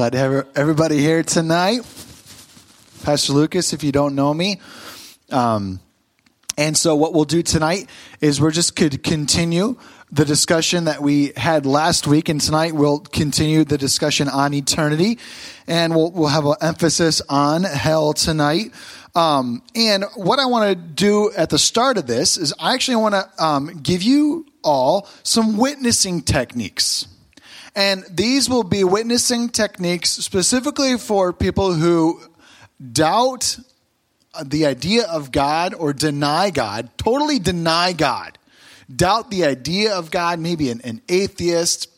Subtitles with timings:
[0.00, 1.80] Glad to have everybody here tonight.
[3.02, 4.58] Pastor Lucas, if you don't know me.
[5.30, 5.78] Um,
[6.56, 7.86] and so, what we'll do tonight
[8.22, 9.76] is we're just could continue
[10.10, 15.18] the discussion that we had last week, and tonight we'll continue the discussion on eternity,
[15.66, 18.72] and we'll we'll have an emphasis on hell tonight.
[19.14, 22.96] Um, and what I want to do at the start of this is I actually
[22.96, 27.06] want to um, give you all some witnessing techniques.
[27.74, 32.20] And these will be witnessing techniques specifically for people who
[32.92, 33.58] doubt
[34.44, 38.38] the idea of God or deny God, totally deny God,
[38.94, 41.88] doubt the idea of God, maybe an, an atheist,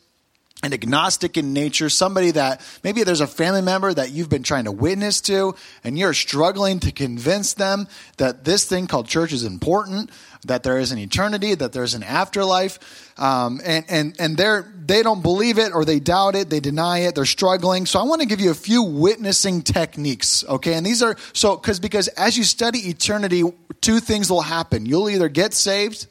[0.63, 4.63] an agnostic in nature, somebody that maybe there's a family member that you've been trying
[4.63, 9.43] to witness to, and you're struggling to convince them that this thing called church is
[9.43, 10.09] important,
[10.45, 12.79] that there is an eternity, that there's an afterlife,
[13.19, 16.99] um, and and and they're they don't believe it or they doubt it, they deny
[16.99, 17.85] it, they're struggling.
[17.85, 20.73] So I want to give you a few witnessing techniques, okay?
[20.73, 23.43] And these are so because because as you study eternity,
[23.81, 24.85] two things will happen.
[24.85, 26.07] You'll either get saved,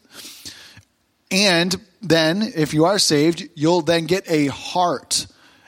[1.30, 5.26] and then, if you are saved, you'll then get a heart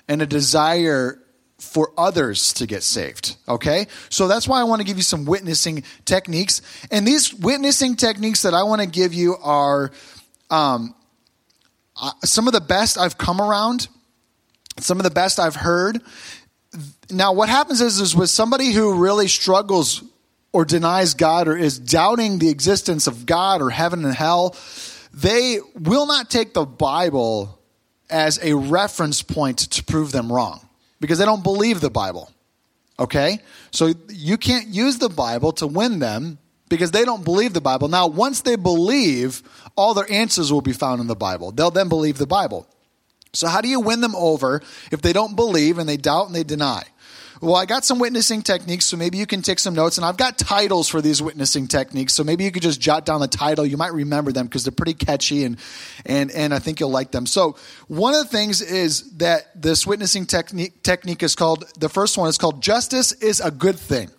[0.09, 1.19] and a desire
[1.75, 3.35] for others to get saved.
[3.49, 3.89] Okay?
[4.09, 6.63] So that's why I want to give you some witnessing techniques.
[6.93, 9.91] And these witnessing techniques that I want to give you are
[10.51, 10.95] um,
[12.01, 13.89] uh, some of the best I've come around,
[14.79, 16.01] some of the best I've heard.
[17.11, 20.05] Now, what happens is, is with somebody who really struggles
[20.53, 24.55] or denies God or is doubting the existence of God or heaven and hell,
[25.13, 27.59] they will not take the Bible
[28.09, 30.64] as a reference point to prove them wrong
[31.05, 32.33] because they don't believe the Bible.
[32.99, 33.41] Okay?
[33.73, 36.39] So you can't use the Bible to win them
[36.71, 37.89] because they don't believe the Bible.
[37.89, 39.43] Now, once they believe,
[39.77, 41.53] all their answers will be found in the Bible.
[41.53, 42.67] They'll then believe the Bible.
[43.35, 46.35] So, how do you win them over if they don't believe and they doubt and
[46.35, 46.85] they deny?
[47.41, 49.99] Well, I got some witnessing techniques, so maybe you can take some notes.
[49.99, 53.21] And I've got titles for these witnessing techniques, so maybe you could just jot down
[53.21, 53.67] the title.
[53.67, 55.59] You might remember them because they're pretty catchy, and
[56.07, 57.27] and and I think you'll like them.
[57.27, 57.57] So
[57.89, 62.29] one of the things is that this witnessing technique technique is called the first one
[62.29, 64.11] is called justice is a good thing,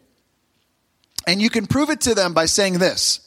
[1.25, 3.21] and you can prove it to them by saying this: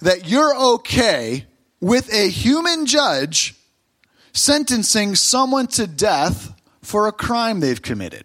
[0.00, 1.46] that you're okay
[1.80, 3.54] with a human judge
[4.32, 6.52] sentencing someone to death
[6.82, 8.24] for a crime they've committed.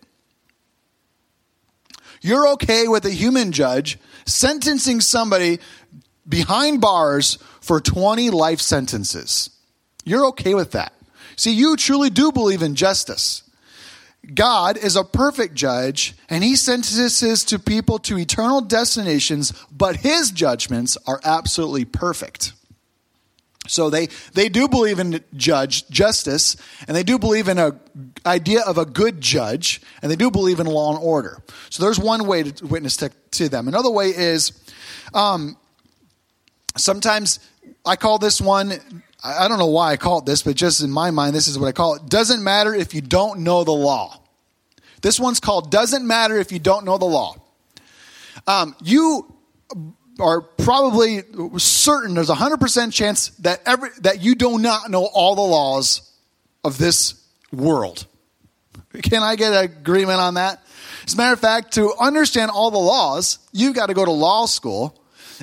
[2.22, 5.60] You're okay with a human judge sentencing somebody
[6.28, 9.50] behind bars for 20 life sentences.
[10.06, 10.94] You're okay with that.
[11.36, 13.44] See, you truly do believe in justice.
[14.34, 20.32] God is a perfect judge, and he sentences to people to eternal destinations, but his
[20.32, 22.54] judgments are absolutely perfect.
[23.70, 26.56] So they, they do believe in judge justice,
[26.88, 27.80] and they do believe in a
[28.26, 31.44] idea of a good judge, and they do believe in law and order.
[31.70, 33.68] So there's one way to witness to, to them.
[33.68, 34.52] Another way is
[35.14, 35.56] um,
[36.76, 37.40] sometimes
[37.86, 38.74] I call this one.
[39.24, 41.60] I don't know why I call it this, but just in my mind, this is
[41.60, 42.08] what I call it.
[42.10, 44.20] Doesn't matter if you don't know the law.
[45.02, 47.36] This one's called Doesn't Matter If You Don't Know the Law.
[48.48, 49.34] Um, you
[50.20, 51.24] are probably
[51.58, 56.02] certain there's a 100% chance that every that you do not know all the laws
[56.64, 57.16] of this
[57.52, 58.06] world.
[59.04, 60.62] Can I get agreement on that?
[61.06, 64.12] As a matter of fact, to understand all the laws, you've got to go to
[64.12, 65.02] law school.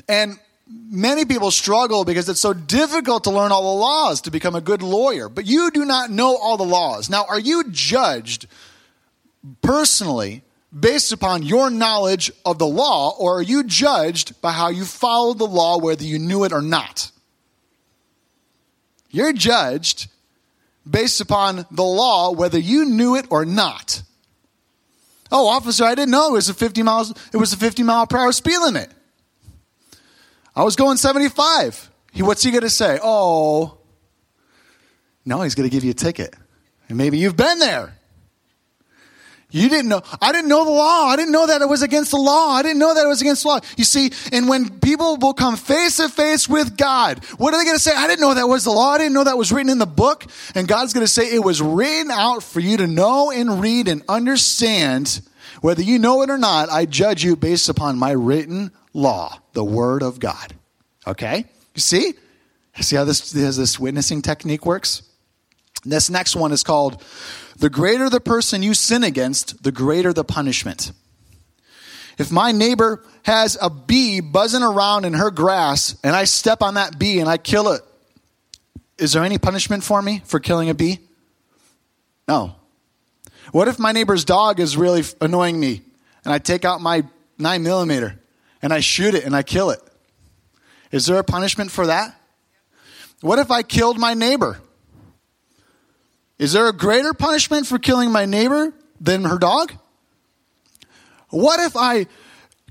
[0.09, 0.38] And
[0.69, 4.60] many people struggle because it's so difficult to learn all the laws to become a
[4.60, 5.28] good lawyer.
[5.28, 7.09] But you do not know all the laws.
[7.09, 8.47] Now, are you judged
[9.62, 10.42] personally
[10.78, 15.38] based upon your knowledge of the law, or are you judged by how you followed
[15.38, 17.10] the law, whether you knew it or not?
[19.10, 20.09] You're judged
[20.88, 24.03] based upon the law, whether you knew it or not.
[25.32, 28.06] Oh, officer, I didn't know it was a 50 miles, it was a 50 mile
[28.06, 28.91] per hour speed limit.
[30.54, 31.91] I was going 75.
[32.12, 32.98] He, what's he going to say?
[33.03, 33.78] Oh,
[35.25, 36.34] no, he's going to give you a ticket.
[36.88, 37.97] And maybe you've been there.
[39.56, 40.03] You didn't know.
[40.21, 41.07] I didn't know the law.
[41.07, 42.48] I didn't know that it was against the law.
[42.48, 43.60] I didn't know that it was against the law.
[43.78, 47.65] You see, and when people will come face to face with God, what are they
[47.65, 47.95] going to say?
[47.97, 48.91] I didn't know that was the law.
[48.91, 50.27] I didn't know that was written in the book.
[50.54, 53.89] And God's going to say it was written out for you to know and read
[53.89, 55.22] and understand.
[55.63, 59.65] Whether you know it or not, I judge you based upon my written law, the
[59.65, 60.54] word of God.
[61.07, 61.47] Okay?
[61.75, 62.13] You see?
[62.83, 65.01] See how this, this witnessing technique works?
[65.83, 67.03] This next one is called
[67.58, 70.92] the greater the person you sin against, the greater the punishment.
[72.18, 76.74] If my neighbor has a bee buzzing around in her grass and I step on
[76.74, 77.82] that bee and I kill it,
[78.98, 80.98] is there any punishment for me for killing a bee?
[82.26, 82.54] No.
[83.53, 85.82] What if my neighbor's dog is really annoying me
[86.24, 87.04] and I take out my
[87.38, 88.18] 9 millimeter
[88.62, 89.80] and I shoot it and I kill it?
[90.91, 92.18] Is there a punishment for that?
[93.20, 94.58] What if I killed my neighbor?
[96.38, 99.72] Is there a greater punishment for killing my neighbor than her dog?
[101.30, 102.06] What if I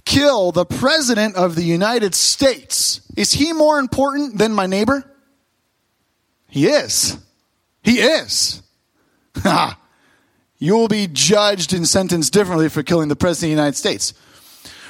[0.05, 3.01] kill the president of the United States?
[3.17, 5.03] Is he more important than my neighbor?
[6.47, 7.17] He is.
[7.83, 8.61] He is.
[10.57, 14.13] you will be judged and sentenced differently for killing the president of the United States.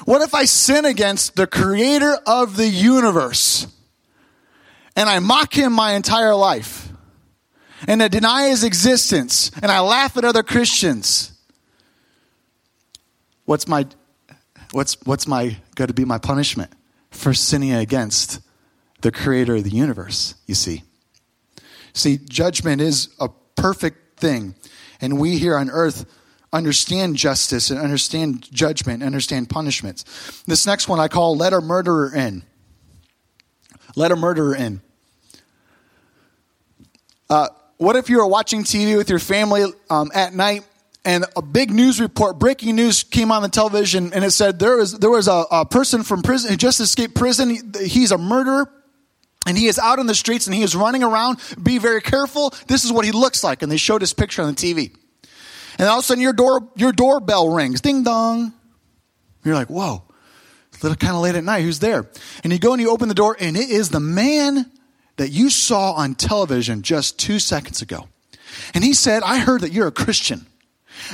[0.03, 3.67] What if I sin against the creator of the universe
[4.95, 6.89] and I mock him my entire life
[7.87, 11.31] and I deny his existence and I laugh at other Christians?
[13.45, 13.85] What's my
[14.71, 16.71] what's what's my going to be my punishment
[17.11, 18.39] for sinning against
[19.01, 20.83] the creator of the universe, you see?
[21.93, 24.55] See, judgment is a perfect thing.
[25.01, 26.05] And we here on earth
[26.51, 30.43] understand justice and understand judgment and understand punishments.
[30.43, 32.43] This next one I call let a murderer in.
[33.95, 34.81] Let a murderer in.
[37.29, 40.65] Uh, what if you were watching TV with your family um, at night
[41.03, 44.77] and a big news report, breaking news came on the television and it said there
[44.77, 47.49] was, there was a, a person from prison who just escaped prison.
[47.49, 48.71] He, he's a murderer
[49.45, 51.39] and he is out in the streets and he is running around.
[51.61, 52.53] Be very careful.
[52.67, 53.61] This is what he looks like.
[53.61, 54.95] And they showed his picture on the TV.
[55.77, 57.81] And all of a sudden your door, your doorbell rings.
[57.81, 58.53] Ding dong.
[59.43, 60.03] You're like, whoa.
[60.73, 61.61] It's a little kind of late at night.
[61.61, 62.09] Who's there?
[62.43, 64.71] And you go and you open the door and it is the man
[65.17, 68.07] that you saw on television just two seconds ago.
[68.73, 70.45] And he said, I heard that you're a Christian.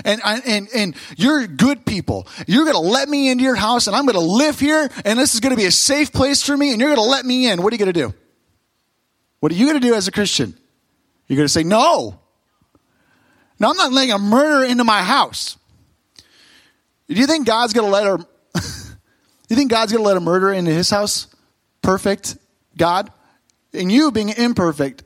[0.05, 2.27] And, and, and you're good people.
[2.47, 5.17] You're going to let me into your house and I'm going to live here and
[5.17, 7.25] this is going to be a safe place for me and you're going to let
[7.25, 7.61] me in.
[7.61, 8.13] What are you going to do?
[9.39, 10.55] What are you going to do as a Christian?
[11.27, 12.19] You're going to say, no.
[13.59, 15.57] No, I'm not letting a murderer into my house.
[17.07, 18.17] Do you think God's going to let her,
[19.49, 21.27] you think God's going to let a murderer into his house?
[21.81, 22.37] Perfect
[22.77, 23.11] God?
[23.73, 25.03] And you being imperfect,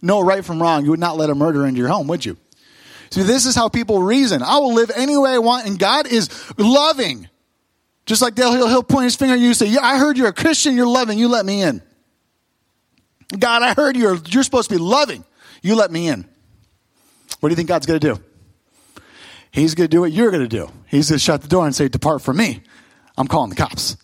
[0.00, 2.36] know right from wrong, you would not let a murderer into your home, would you?
[3.10, 4.42] See, this is how people reason.
[4.42, 6.28] I will live any way I want, and God is
[6.58, 7.28] loving.
[8.06, 10.28] Just like he'll, he'll point his finger at you and say, Yeah, I heard you're
[10.28, 11.82] a Christian, you're loving, you let me in.
[13.38, 15.24] God, I heard you're, you're supposed to be loving.
[15.62, 16.28] You let me in.
[17.40, 18.22] What do you think God's going to do?
[19.50, 20.70] He's going to do what you're going to do.
[20.88, 22.62] He's going to shut the door and say, Depart from me.
[23.16, 23.96] I'm calling the cops.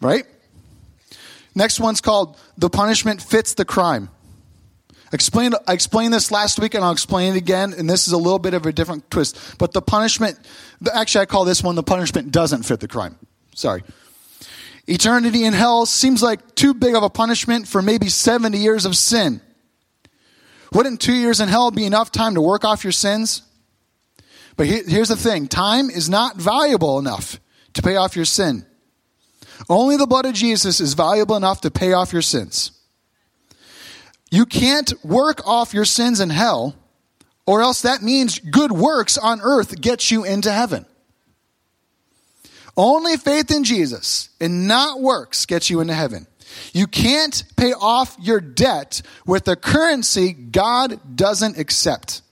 [0.00, 0.24] Right?
[1.56, 4.10] Next one's called The Punishment Fits the Crime.
[5.10, 8.18] Explain, I explained this last week and I'll explain it again, and this is a
[8.18, 9.38] little bit of a different twist.
[9.58, 10.38] But the punishment,
[10.92, 13.16] actually, I call this one the punishment doesn't fit the crime.
[13.54, 13.82] Sorry.
[14.86, 18.94] Eternity in hell seems like too big of a punishment for maybe 70 years of
[18.94, 19.40] sin.
[20.74, 23.42] Wouldn't two years in hell be enough time to work off your sins?
[24.56, 27.40] But here's the thing time is not valuable enough
[27.74, 28.66] to pay off your sin.
[29.68, 32.72] Only the blood of Jesus is valuable enough to pay off your sins.
[34.30, 36.74] You can't work off your sins in hell,
[37.46, 40.84] or else that means good works on earth gets you into heaven.
[42.76, 46.26] Only faith in Jesus and not works gets you into heaven.
[46.72, 52.22] You can't pay off your debt with a currency God doesn't accept.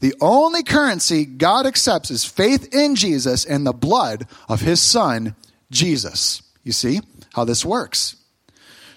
[0.00, 5.34] The only currency God accepts is faith in Jesus and the blood of his son,
[5.74, 6.42] Jesus.
[6.62, 7.00] You see
[7.34, 8.16] how this works?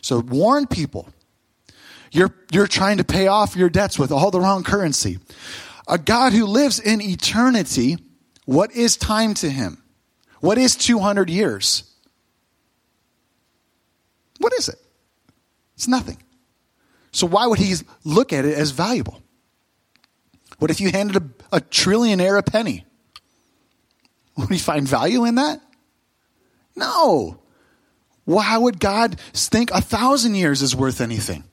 [0.01, 1.09] So warn people.
[2.11, 5.19] You're, you're trying to pay off your debts with all the wrong currency.
[5.87, 7.97] A God who lives in eternity,
[8.45, 9.83] what is time to him?
[10.39, 11.83] What is 200 years?
[14.39, 14.79] What is it?
[15.75, 16.17] It's nothing.
[17.11, 19.21] So why would he look at it as valuable?
[20.59, 22.85] What if you handed a, a trillionaire a penny?
[24.37, 25.61] Would he find value in that?
[26.77, 27.39] No.
[28.23, 31.43] Why would God think a thousand years is worth anything?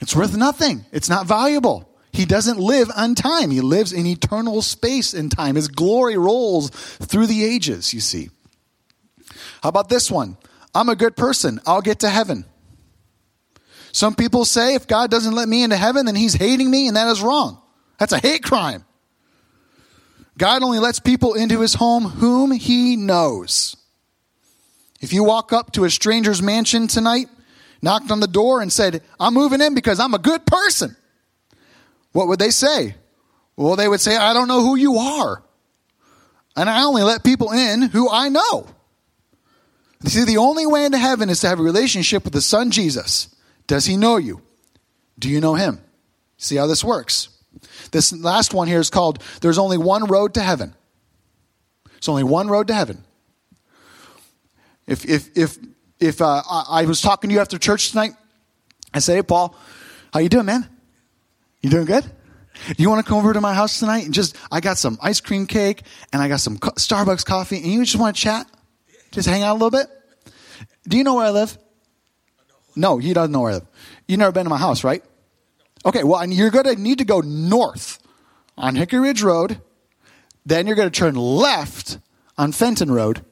[0.00, 0.84] It's worth nothing.
[0.92, 1.88] It's not valuable.
[2.12, 3.50] He doesn't live on time.
[3.50, 5.56] He lives in eternal space and time.
[5.56, 8.30] His glory rolls through the ages, you see.
[9.62, 10.36] How about this one?
[10.74, 11.60] I'm a good person.
[11.66, 12.44] I'll get to heaven.
[13.92, 16.96] Some people say if God doesn't let me into heaven, then he's hating me, and
[16.96, 17.60] that is wrong.
[17.98, 18.84] That's a hate crime.
[20.38, 23.76] God only lets people into his home whom he knows.
[25.02, 27.28] If you walk up to a stranger's mansion tonight,
[27.82, 30.96] knocked on the door, and said, I'm moving in because I'm a good person,
[32.12, 32.94] what would they say?
[33.56, 35.42] Well, they would say, I don't know who you are.
[36.56, 38.66] And I only let people in who I know.
[40.02, 42.70] You see, the only way into heaven is to have a relationship with the Son
[42.70, 43.34] Jesus.
[43.66, 44.40] Does he know you?
[45.18, 45.80] Do you know him?
[46.36, 47.28] See how this works?
[47.90, 50.74] This last one here is called There's Only One Road to Heaven.
[51.96, 53.04] It's only one road to heaven.
[54.92, 55.58] If, if, if,
[55.98, 58.12] if uh, I, I was talking to you after church tonight,
[58.92, 59.56] I said, hey, Paul,
[60.12, 60.68] how you doing, man?
[61.62, 62.04] You doing good?
[62.04, 64.98] Do you want to come over to my house tonight and just, I got some
[65.00, 65.82] ice cream cake
[66.12, 68.46] and I got some Starbucks coffee and you just want to chat?
[69.12, 69.86] Just hang out a little bit?
[70.86, 71.56] Do you know where I live?
[72.76, 73.66] No, he doesn't know where I live.
[74.06, 75.02] You've never been to my house, right?
[75.86, 77.98] Okay, well, you're going to need to go north
[78.58, 79.58] on Hickory Ridge Road.
[80.44, 81.98] Then you're going to turn left
[82.36, 83.24] on Fenton Road.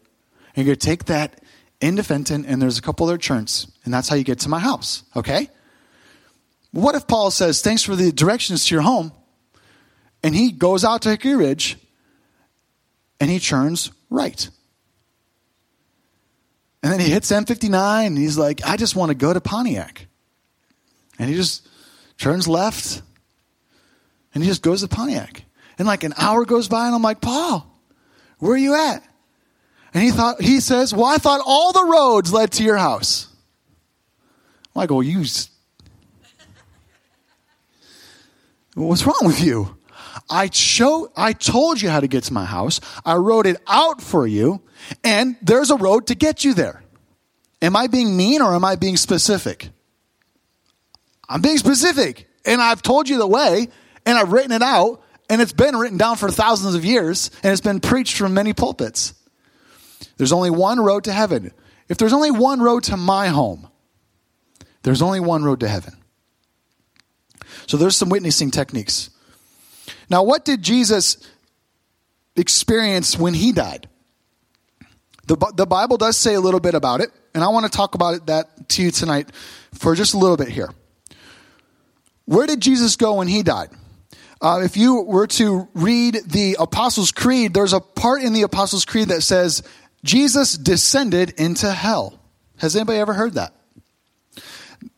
[0.56, 1.39] And you're going to take that
[1.80, 3.70] into Fenton, and there's a couple other turns.
[3.84, 5.48] And that's how you get to my house, okay?
[6.72, 9.12] What if Paul says, Thanks for the directions to your home?
[10.22, 11.78] And he goes out to Hickory Ridge
[13.18, 14.48] and he turns right.
[16.82, 20.06] And then he hits M59 and he's like, I just want to go to Pontiac.
[21.18, 21.66] And he just
[22.18, 23.02] turns left
[24.34, 25.44] and he just goes to Pontiac.
[25.78, 27.66] And like an hour goes by and I'm like, Paul,
[28.38, 29.02] where are you at?
[29.92, 33.28] And he thought he says, Well, I thought all the roads led to your house.
[34.74, 35.24] Like, well, you
[38.74, 39.76] What's wrong with you?
[40.30, 42.80] I show I told you how to get to my house.
[43.04, 44.62] I wrote it out for you,
[45.02, 46.82] and there's a road to get you there.
[47.60, 49.70] Am I being mean or am I being specific?
[51.28, 52.28] I'm being specific.
[52.46, 53.68] And I've told you the way,
[54.06, 57.52] and I've written it out, and it's been written down for thousands of years, and
[57.52, 59.14] it's been preached from many pulpits.
[60.20, 61.50] There's only one road to heaven.
[61.88, 63.70] If there's only one road to my home,
[64.82, 65.96] there's only one road to heaven.
[67.66, 69.08] So there's some witnessing techniques.
[70.10, 71.26] Now, what did Jesus
[72.36, 73.88] experience when he died?
[75.26, 77.94] The, the Bible does say a little bit about it, and I want to talk
[77.94, 79.30] about that to you tonight
[79.72, 80.68] for just a little bit here.
[82.26, 83.70] Where did Jesus go when he died?
[84.42, 88.84] Uh, if you were to read the Apostles' Creed, there's a part in the Apostles'
[88.84, 89.62] Creed that says,
[90.04, 92.18] Jesus descended into hell.
[92.58, 93.54] Has anybody ever heard that?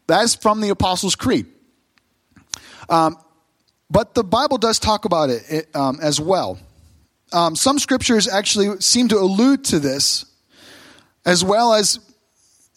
[0.07, 1.47] That's from the Apostles' Creed.
[2.89, 3.17] Um,
[3.91, 6.59] but the Bible does talk about it, it um, as well.
[7.33, 10.27] Um, some scriptures actually seem to allude to this,
[11.25, 11.99] as well as,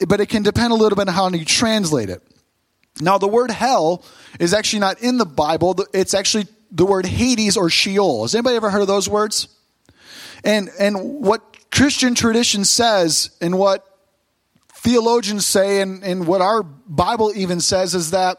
[0.08, 2.22] but it can depend a little bit on how you translate it.
[3.02, 4.04] Now, the word hell
[4.40, 5.76] is actually not in the Bible.
[5.94, 8.24] It's actually the word Hades or Sheol.
[8.24, 9.50] Has anybody ever heard of those words?
[10.44, 13.86] And and what Christian tradition says, and what
[14.76, 18.38] theologians say, and, and what our Bible even says, is that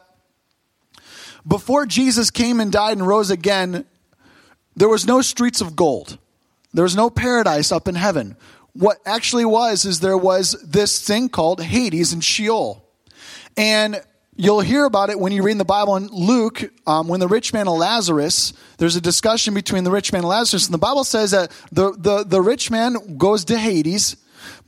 [1.47, 3.85] before Jesus came and died and rose again,
[4.75, 6.17] there was no streets of gold.
[6.73, 8.39] There was no paradise up in heaven.
[8.73, 12.89] What actually was is there was this thing called Hades and Sheol.
[13.55, 14.01] And
[14.37, 17.29] you'll hear about it when you read in the Bible in Luke, um, when the
[17.29, 20.67] rich man and Lazarus, there's a discussion between the rich man and Lazarus.
[20.67, 24.17] And the Bible says that the, the, the rich man goes to Hades,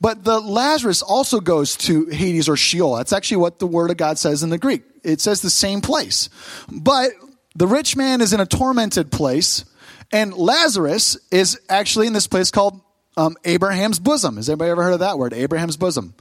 [0.00, 2.96] but the Lazarus also goes to Hades or Sheol.
[2.96, 5.80] That's actually what the word of God says in the Greek it says the same
[5.80, 6.28] place.
[6.70, 7.12] But
[7.54, 9.64] the rich man is in a tormented place,
[10.12, 12.80] and Lazarus is actually in this place called
[13.16, 14.36] um, Abraham's bosom.
[14.36, 15.32] Has anybody ever heard of that word?
[15.32, 16.14] Abraham's bosom.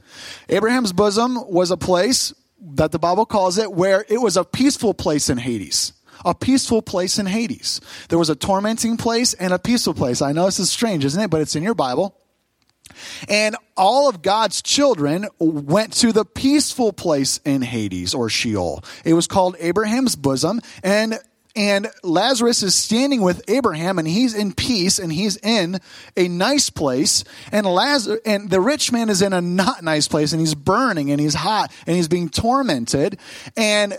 [0.48, 4.94] Abraham's bosom was a place that the Bible calls it where it was a peaceful
[4.94, 5.92] place in Hades.
[6.24, 7.80] A peaceful place in Hades.
[8.08, 10.20] There was a tormenting place and a peaceful place.
[10.20, 11.30] I know this is strange, isn't it?
[11.30, 12.16] But it's in your Bible.
[13.28, 18.82] And all of God's children went to the peaceful place in Hades or Sheol.
[19.04, 20.60] It was called Abraham's bosom.
[20.82, 21.20] And
[21.56, 25.80] and Lazarus is standing with Abraham and he's in peace and he's in
[26.16, 27.24] a nice place.
[27.50, 31.10] And Lazarus and the rich man is in a not nice place and he's burning
[31.10, 33.18] and he's hot and he's being tormented.
[33.56, 33.98] And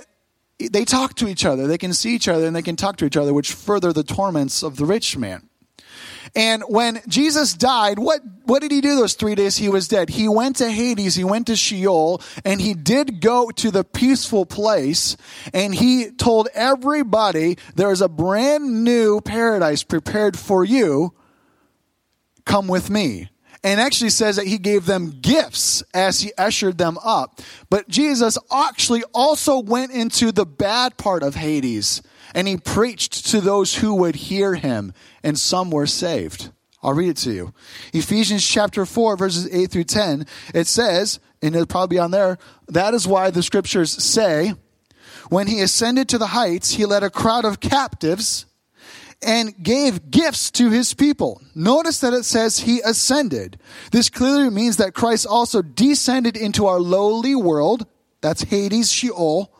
[0.59, 1.67] they talk to each other.
[1.67, 4.03] They can see each other and they can talk to each other which further the
[4.03, 5.48] torments of the rich man
[6.35, 10.09] and when Jesus died, what, what did he do those three days he was dead?
[10.09, 14.45] He went to Hades, he went to Sheol, and he did go to the peaceful
[14.45, 15.17] place,
[15.53, 21.13] and he told everybody there's a brand new paradise prepared for you.
[22.45, 23.29] Come with me
[23.63, 27.41] and actually says that he gave them gifts as he ushered them up.
[27.69, 32.01] But Jesus actually also went into the bad part of Hades
[32.33, 34.93] and he preached to those who would hear him,
[35.23, 36.51] and some were saved.
[36.81, 37.53] I'll read it to you.
[37.93, 42.37] Ephesians chapter 4, verses 8 through 10, it says, and it'll probably be on there,
[42.67, 44.53] that is why the scriptures say,
[45.29, 48.45] when he ascended to the heights, he led a crowd of captives
[49.21, 51.41] and gave gifts to his people.
[51.53, 53.59] Notice that it says he ascended.
[53.91, 57.85] This clearly means that Christ also descended into our lowly world.
[58.21, 59.53] That's Hades, Sheol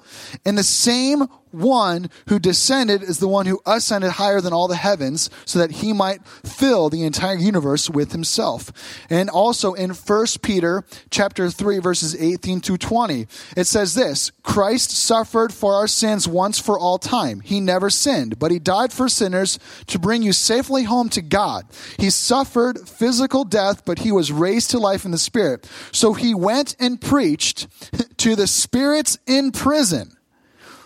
[0.46, 4.76] in the same one who descended is the one who ascended higher than all the
[4.76, 8.72] heavens so that he might fill the entire universe with himself.
[9.10, 14.92] And also in 1 Peter chapter 3 verses 18 to 20, it says this, Christ
[14.92, 17.42] suffered for our sins once for all time.
[17.42, 21.66] He never sinned, but he died for sinners to bring you safely home to God.
[21.98, 25.70] He suffered physical death, but he was raised to life in the spirit.
[25.92, 27.68] So he went and preached
[28.18, 30.16] to the spirits in prison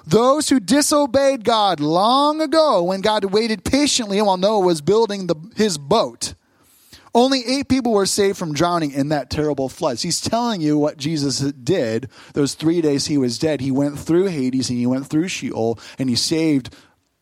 [0.05, 5.35] those who disobeyed God long ago when God waited patiently while Noah was building the,
[5.55, 6.33] his boat.
[7.15, 9.99] Only eight people were saved from drowning in that terrible flood.
[9.99, 13.61] So he's telling you what Jesus did those three days he was dead.
[13.61, 16.73] He went through Hades and he went through Sheol and he saved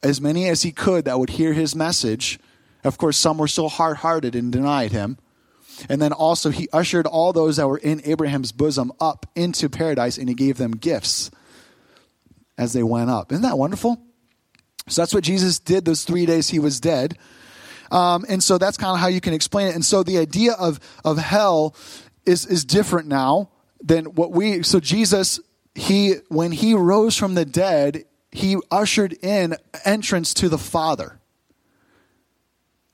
[0.01, 2.39] as many as he could that would hear his message.
[2.83, 5.17] Of course, some were so hard hearted and denied him.
[5.89, 10.17] And then also, he ushered all those that were in Abraham's bosom up into paradise
[10.17, 11.31] and he gave them gifts
[12.61, 13.31] as they went up.
[13.31, 13.99] Isn't that wonderful?
[14.87, 17.17] So that's what Jesus did those three days he was dead.
[17.89, 19.75] Um, and so that's kind of how you can explain it.
[19.75, 21.75] And so the idea of, of hell
[22.23, 23.49] is, is different now
[23.81, 24.61] than what we.
[24.61, 25.39] So Jesus,
[25.73, 31.19] he when he rose from the dead, he ushered in entrance to the Father.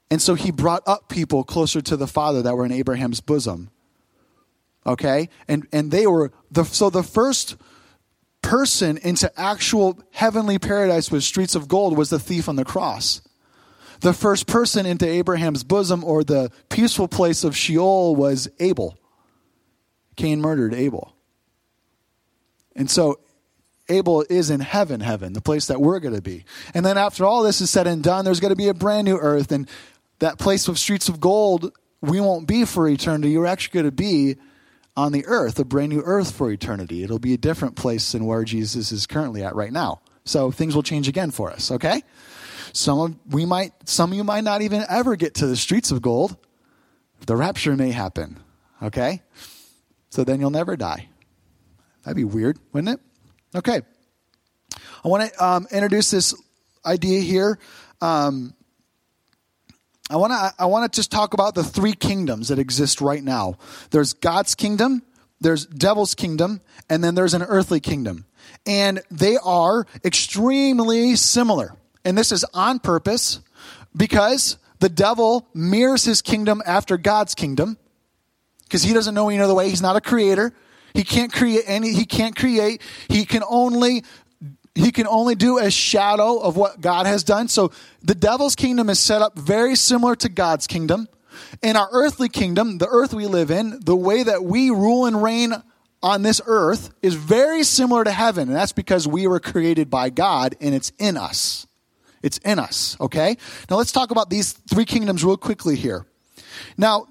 [0.10, 3.70] And so he brought up people closer to the Father that were in Abraham's bosom.
[4.86, 5.28] Okay?
[5.50, 7.58] And and they were the so the first
[8.48, 13.22] person into actual heavenly paradise with streets of gold was the thief on the cross.
[14.00, 18.98] The first person into Abraham's bosom or the peaceful place of Sheol was Abel.
[20.16, 21.14] Cain murdered Abel.
[22.74, 23.20] And so
[23.90, 26.46] Abel is in heaven, heaven, the place that we're going to be.
[26.74, 29.04] And then after all this is said and done, there's going to be a brand
[29.04, 29.52] new earth.
[29.52, 29.68] And
[30.20, 33.38] that place with streets of gold, we won't be for eternity.
[33.38, 34.38] We're actually going to be
[34.98, 37.04] on the earth, a brand new earth for eternity.
[37.04, 40.02] It'll be a different place than where Jesus is currently at right now.
[40.26, 42.02] So things will change again for us, okay?
[42.74, 45.92] Some of we might some of you might not even ever get to the streets
[45.92, 46.36] of gold.
[47.28, 48.38] The rapture may happen,
[48.82, 49.22] okay?
[50.10, 51.08] So then you'll never die.
[52.04, 53.58] That'd be weird, wouldn't it?
[53.58, 53.82] Okay.
[55.06, 56.36] I want to um, introduce this
[56.86, 57.60] idea here.
[58.02, 58.54] Um,
[60.10, 63.24] I want to I want to just talk about the three kingdoms that exist right
[63.24, 63.58] now.
[63.92, 65.04] There's God's kingdom,
[65.42, 68.26] there's devil's kingdom, and then there's an earthly kingdom.
[68.66, 71.76] And they are extremely similar.
[72.06, 73.42] And this is on purpose
[73.96, 77.78] because the devil mirrors his kingdom after God's kingdom
[78.64, 79.70] because he doesn't know any other way.
[79.70, 80.54] He's not a creator.
[80.94, 82.82] He can't create any he can't create.
[83.10, 84.04] He can only
[84.78, 87.48] he can only do a shadow of what God has done.
[87.48, 91.08] So the devil's kingdom is set up very similar to God's kingdom.
[91.62, 95.22] In our earthly kingdom, the earth we live in, the way that we rule and
[95.22, 95.54] reign
[96.04, 98.48] on this earth is very similar to heaven.
[98.48, 101.68] And that's because we were created by God and it's in us.
[102.22, 103.38] It's in us, okay?
[103.70, 106.06] Now let's talk about these three kingdoms real quickly here.
[106.78, 107.08] Now,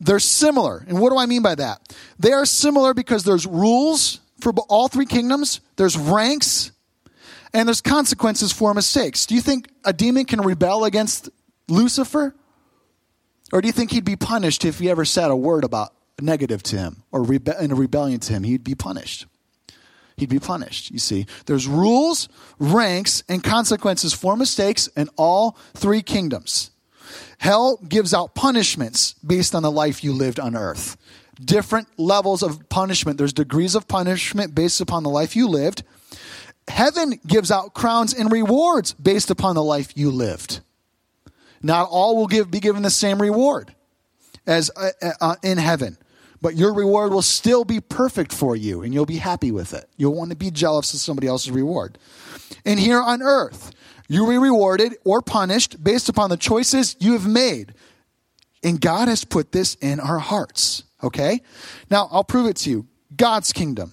[0.00, 0.84] they're similar.
[0.88, 1.94] And what do I mean by that?
[2.18, 6.72] They are similar because there's rules for all three kingdoms, there's ranks,
[7.52, 9.26] and there's consequences for mistakes.
[9.26, 11.28] Do you think a demon can rebel against
[11.68, 12.34] Lucifer?
[13.52, 16.62] Or do you think he'd be punished if he ever said a word about negative
[16.64, 18.44] to him or rebe- in a rebellion to him?
[18.44, 19.26] He'd be punished.
[20.16, 21.26] He'd be punished, you see.
[21.46, 26.70] There's rules, ranks, and consequences for mistakes in all three kingdoms.
[27.38, 30.96] Hell gives out punishments based on the life you lived on earth.
[31.42, 33.16] Different levels of punishment.
[33.16, 35.82] There's degrees of punishment based upon the life you lived
[36.70, 40.60] heaven gives out crowns and rewards based upon the life you lived.
[41.62, 43.74] Not all will give, be given the same reward
[44.46, 45.98] as uh, uh, in heaven,
[46.40, 49.88] but your reward will still be perfect for you and you'll be happy with it.
[49.96, 51.98] You'll want to be jealous of somebody else's reward.
[52.64, 53.72] And here on earth,
[54.08, 57.74] you will be rewarded or punished based upon the choices you have made.
[58.62, 60.84] And God has put this in our hearts.
[61.02, 61.42] Okay?
[61.90, 62.86] Now, I'll prove it to you.
[63.14, 63.92] God's kingdom.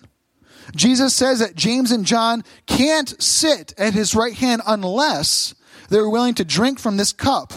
[0.75, 5.55] Jesus says that James and John can't sit at his right hand unless
[5.89, 7.53] they're willing to drink from this cup,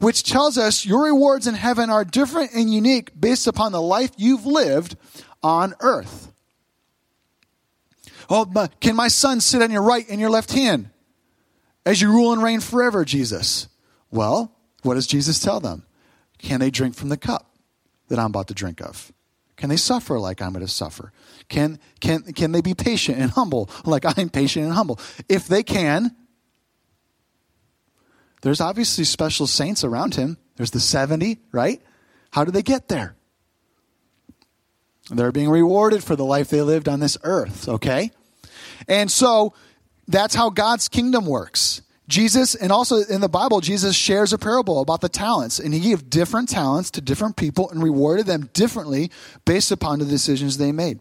[0.00, 4.12] which tells us your rewards in heaven are different and unique based upon the life
[4.16, 4.96] you've lived
[5.42, 6.32] on earth.
[8.30, 10.90] Oh, can my son sit on your right and your left hand
[11.86, 13.68] as you rule and reign forever, Jesus?
[14.10, 15.84] Well, what does Jesus tell them?
[16.38, 17.54] Can they drink from the cup
[18.08, 19.12] that I'm about to drink of?
[19.58, 21.12] Can they suffer like I'm going to suffer?
[21.48, 24.98] Can, can, can they be patient and humble like I'm patient and humble?
[25.28, 26.16] If they can,
[28.40, 30.38] there's obviously special saints around him.
[30.56, 31.82] There's the 70, right?
[32.30, 33.16] How do they get there?
[35.10, 38.12] They're being rewarded for the life they lived on this earth, okay?
[38.86, 39.54] And so
[40.06, 41.82] that's how God's kingdom works.
[42.08, 45.80] Jesus, and also in the Bible, Jesus shares a parable about the talents, and he
[45.80, 49.10] gave different talents to different people and rewarded them differently
[49.44, 51.00] based upon the decisions they made.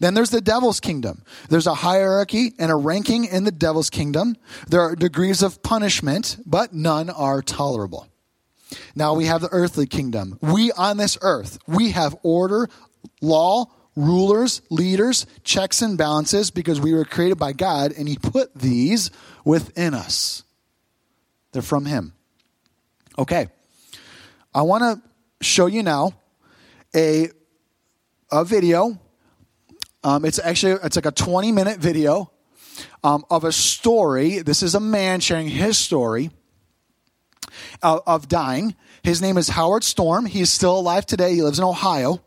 [0.00, 1.22] Then there's the devil's kingdom.
[1.50, 4.36] There's a hierarchy and a ranking in the devil's kingdom.
[4.68, 8.08] There are degrees of punishment, but none are tolerable.
[8.94, 10.38] Now we have the earthly kingdom.
[10.40, 12.68] We on this earth, we have order,
[13.20, 13.66] law,
[13.96, 19.10] rulers, leaders, checks and balances because we were created by God and He put these
[19.44, 20.42] within us.
[21.52, 22.14] They're from Him.
[23.18, 23.48] Okay.
[24.54, 26.12] I want to show you now
[26.94, 27.28] a,
[28.30, 28.98] a video.
[30.04, 32.30] Um, it's actually it's like a 20 minute video
[33.04, 34.40] um, of a story.
[34.40, 36.30] This is a man sharing his story
[37.82, 38.74] of, of dying.
[39.02, 40.26] His name is Howard Storm.
[40.26, 41.34] He's still alive today.
[41.34, 42.22] He lives in Ohio.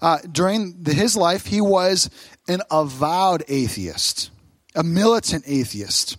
[0.00, 2.08] Uh, during the, his life, he was
[2.48, 4.30] an avowed atheist,
[4.74, 6.16] a militant atheist.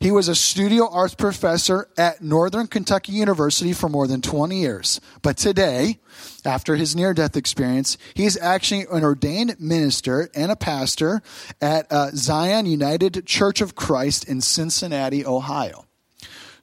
[0.00, 5.00] He was a studio arts professor at Northern Kentucky University for more than 20 years.
[5.22, 5.98] But today,
[6.44, 11.22] after his near death experience, he's actually an ordained minister and a pastor
[11.60, 15.86] at uh, Zion United Church of Christ in Cincinnati, Ohio.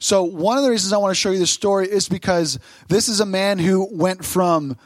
[0.01, 3.09] So, one of the reasons I want to show you this story is because this
[3.09, 4.77] is a man who went from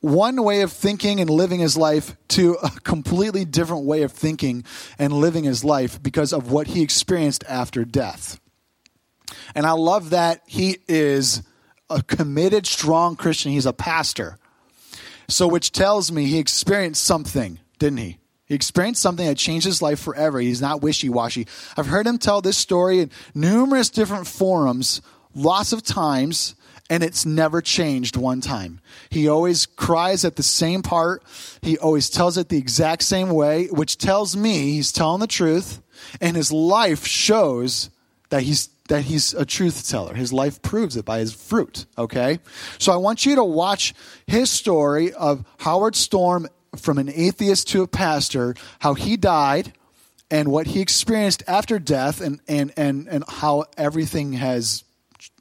[0.00, 4.64] one way of thinking and living his life to a completely different way of thinking
[4.98, 8.40] and living his life because of what he experienced after death.
[9.54, 11.42] And I love that he is
[11.90, 13.52] a committed, strong Christian.
[13.52, 14.38] He's a pastor.
[15.28, 18.18] So, which tells me he experienced something, didn't he?
[18.46, 20.40] He experienced something that changed his life forever.
[20.40, 21.46] He's not wishy washy.
[21.76, 25.02] I've heard him tell this story in numerous different forums,
[25.34, 26.54] lots of times,
[26.90, 28.80] and it's never changed one time.
[29.10, 31.22] He always cries at the same part.
[31.60, 35.82] He always tells it the exact same way, which tells me he's telling the truth,
[36.20, 37.90] and his life shows
[38.30, 40.14] that he's that he's a truth teller.
[40.14, 42.38] His life proves it by his fruit, okay?
[42.78, 43.94] So I want you to watch
[44.26, 49.74] his story of Howard Storm from an atheist to a pastor, how he died
[50.30, 54.84] and what he experienced after death and and and, and how everything has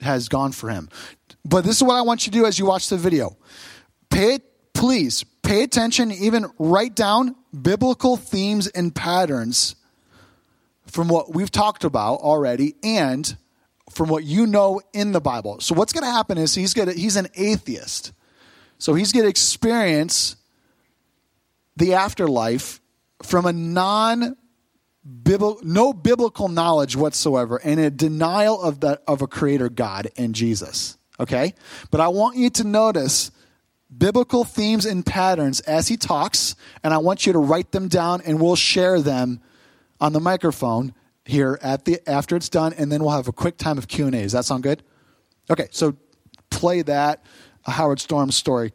[0.01, 0.89] has gone for him.
[1.47, 3.37] But this is what I want you to do as you watch the video.
[4.09, 4.39] Pay
[4.73, 9.75] please pay attention, even write down biblical themes and patterns
[10.85, 13.37] from what we've talked about already and
[13.89, 15.59] from what you know in the Bible.
[15.61, 18.11] So what's going to happen is he's going to, he's an atheist.
[18.77, 20.35] So he's going to experience
[21.77, 22.81] the afterlife
[23.23, 24.35] from a non
[25.23, 30.35] biblical, no biblical knowledge whatsoever and a denial of that of a creator God and
[30.35, 31.53] Jesus okay?
[31.91, 33.31] But I want you to notice
[33.95, 38.21] biblical themes and patterns as he talks, and I want you to write them down,
[38.25, 39.41] and we'll share them
[39.99, 40.93] on the microphone
[41.25, 44.07] here at the after it's done, and then we'll have a quick time of Q
[44.07, 44.21] and A.
[44.21, 44.83] Does that sound good?
[45.49, 45.95] Okay, so
[46.49, 47.25] play that
[47.65, 48.73] uh, Howard Storm story.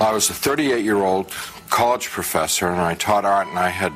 [0.00, 1.30] I was a 38 year old
[1.70, 3.92] college professor, and I taught art, and I had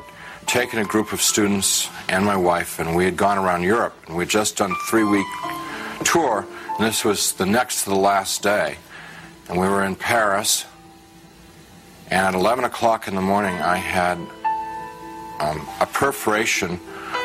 [0.46, 4.16] taken a group of students and my wife, and we had gone around Europe, and
[4.16, 5.27] we had just done three week
[6.04, 6.46] tour,
[6.78, 8.76] and this was the next to the last day.
[9.48, 10.66] And we were in Paris,
[12.10, 14.18] and at 11 o'clock in the morning, I had
[15.40, 16.78] um, a perforation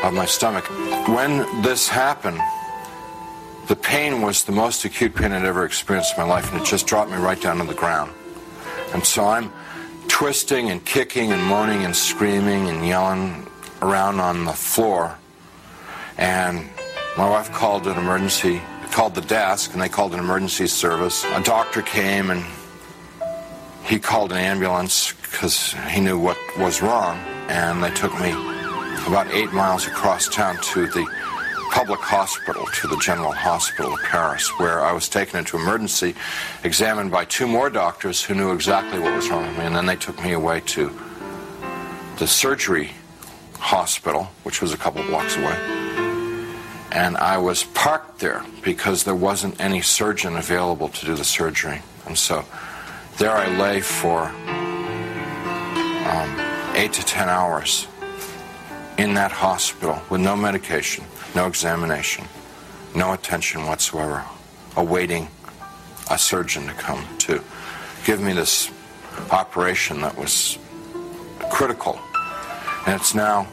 [0.04, 0.66] of my stomach.
[1.08, 2.40] When this happened,
[3.68, 6.66] the pain was the most acute pain I'd ever experienced in my life, and it
[6.66, 8.12] just dropped me right down to the ground.
[8.94, 9.52] And so I'm
[10.08, 13.46] twisting and kicking and moaning and screaming and yelling
[13.82, 15.18] around on the floor.
[16.18, 16.70] And
[17.18, 21.26] my wife called an emergency, called the desk, and they called an emergency service.
[21.34, 22.46] A doctor came and
[23.84, 27.18] he called an ambulance because he knew what was wrong,
[27.50, 28.32] and they took me
[29.08, 31.08] about eight miles across town to the
[31.72, 36.14] public hospital, to the General Hospital of Paris, where I was taken into emergency,
[36.64, 39.86] examined by two more doctors who knew exactly what was wrong with me, and then
[39.86, 40.92] they took me away to
[42.18, 42.92] the surgery
[43.60, 45.77] hospital, which was a couple blocks away
[46.92, 51.82] and I was parked there because there wasn't any surgeon available to do the surgery.
[52.06, 52.46] And so
[53.18, 54.24] there I lay for
[56.08, 57.88] um, eight to ten hours
[58.98, 61.04] in that hospital with no medication,
[61.36, 62.26] no examination,
[62.96, 64.26] no attention whatsoever,
[64.76, 65.28] awaiting
[66.10, 67.44] a surgeon to come to
[68.06, 68.72] give me this
[69.32, 70.58] operation that was
[71.50, 72.00] critical.
[72.86, 73.48] And it's now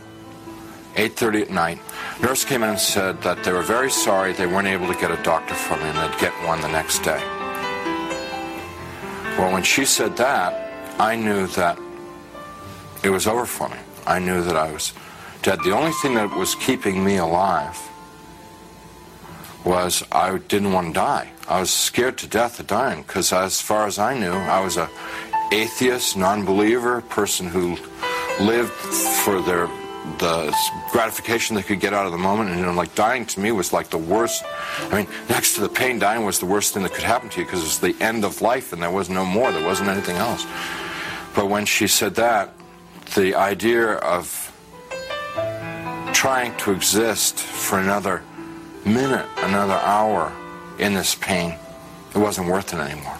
[0.94, 1.78] 8.30 at night.
[2.22, 5.10] Nurse came in and said that they were very sorry they weren't able to get
[5.10, 7.22] a doctor for me and they'd get one the next day.
[9.36, 10.52] Well, when she said that,
[11.00, 11.78] I knew that
[13.02, 13.78] it was over for me.
[14.06, 14.92] I knew that I was
[15.42, 15.58] dead.
[15.64, 17.78] The only thing that was keeping me alive
[19.64, 21.30] was I didn't want to die.
[21.48, 24.76] I was scared to death of dying because, as far as I knew, I was
[24.76, 24.88] a
[25.52, 27.76] atheist, non-believer, person who
[28.40, 29.68] lived for their
[30.18, 30.54] the
[30.92, 32.50] gratification they could get out of the moment.
[32.50, 34.44] And you know, like dying to me was like the worst.
[34.80, 37.40] I mean, next to the pain, dying was the worst thing that could happen to
[37.40, 39.50] you because it was the end of life, and there was no more.
[39.50, 40.46] There wasn't anything else.
[41.34, 42.54] But when she said that,
[43.14, 44.52] the idea of
[46.12, 48.22] trying to exist for another
[48.84, 50.32] minute, another hour
[50.78, 51.58] in this pain,
[52.14, 53.18] it wasn't worth it anymore.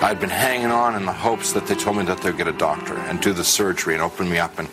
[0.00, 2.52] I'd been hanging on in the hopes that they told me that they'd get a
[2.52, 4.68] doctor and do the surgery and open me up and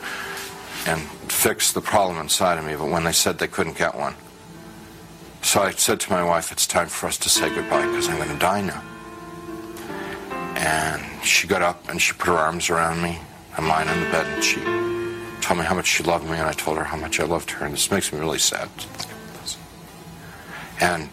[0.90, 4.16] and fix the problem inside of me, but when they said they couldn't get one.
[5.44, 8.18] So I said to my wife, it's time for us to say goodbye because I'm
[8.18, 8.82] going to die now.
[10.56, 13.20] And she got up and she put her arms around me.
[13.56, 14.60] I'm lying in the bed and she
[15.42, 17.52] told me how much she loved me and I told her how much I loved
[17.52, 17.66] her.
[17.66, 18.70] And this makes me really sad.
[20.82, 21.08] And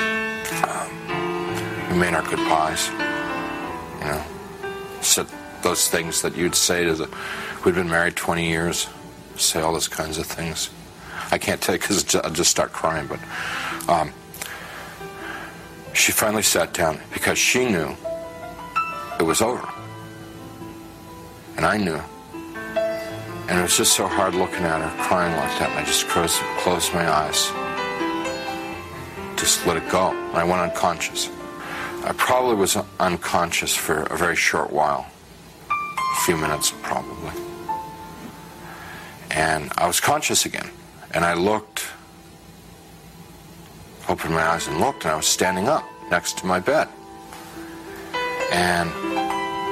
[0.00, 2.88] um, we made our goodbyes.
[2.88, 4.24] You know,
[5.02, 5.26] said
[5.62, 7.08] those things that you'd say to the
[7.64, 8.88] We'd been married 20 years,
[9.36, 10.68] say all those kinds of things.
[11.30, 13.20] I can't tell you because I'll just start crying, but
[13.88, 14.12] um,
[15.92, 17.96] she finally sat down because she knew
[19.20, 19.66] it was over.
[21.56, 22.00] And I knew.
[22.74, 25.70] And it was just so hard looking at her, crying like that.
[25.70, 27.46] And I just closed, closed my eyes.
[29.38, 30.10] Just let it go.
[30.10, 31.30] And I went unconscious.
[32.04, 35.06] I probably was unconscious for a very short while.
[35.70, 37.51] A few minutes, probably.
[39.32, 40.68] And I was conscious again.
[41.12, 41.86] And I looked,
[44.08, 46.88] opened my eyes and looked, and I was standing up next to my bed.
[48.52, 48.90] And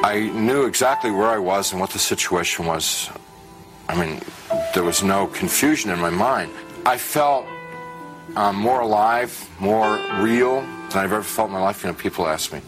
[0.03, 3.11] I knew exactly where I was and what the situation was.
[3.89, 4.23] I mean,
[4.73, 6.51] there was no confusion in my mind.
[6.87, 7.47] I felt
[8.37, 11.83] um, more alive, more real than I've ever felt in my life.
[11.83, 12.63] You know, people ask me,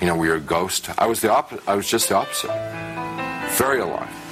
[0.00, 0.88] you know, were you a ghost?
[0.98, 1.68] I was the opposite.
[1.68, 2.50] I was just the opposite.
[3.58, 4.22] Very alive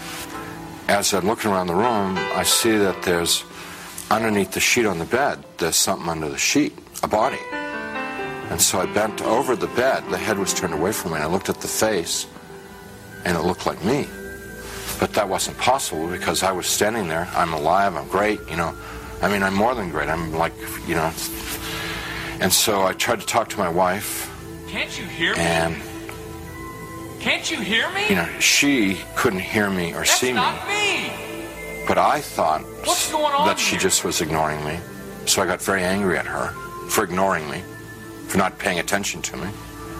[0.90, 3.44] as I'm looking around the room, I see that there's
[4.10, 7.38] underneath the sheet on the bed, there's something under the sheet, a body.
[8.50, 10.02] And so I bent over the bed.
[10.10, 11.18] The head was turned away from me.
[11.18, 12.26] And I looked at the face,
[13.24, 14.08] and it looked like me.
[14.98, 17.28] But that wasn't possible because I was standing there.
[17.36, 17.94] I'm alive.
[17.94, 18.40] I'm great.
[18.50, 18.74] You know,
[19.22, 20.08] I mean, I'm more than great.
[20.08, 20.52] I'm like,
[20.88, 21.12] you know.
[22.40, 24.26] And so I tried to talk to my wife.
[24.68, 25.40] Can't you hear me?
[25.40, 25.76] And
[27.20, 28.08] can't you hear me?
[28.08, 30.74] You know, she couldn't hear me or That's see not me.
[30.74, 30.79] me.
[31.90, 33.80] But I thought What's going on that she here?
[33.80, 34.78] just was ignoring me.
[35.26, 36.50] So I got very angry at her
[36.88, 37.64] for ignoring me,
[38.28, 39.48] for not paying attention to me.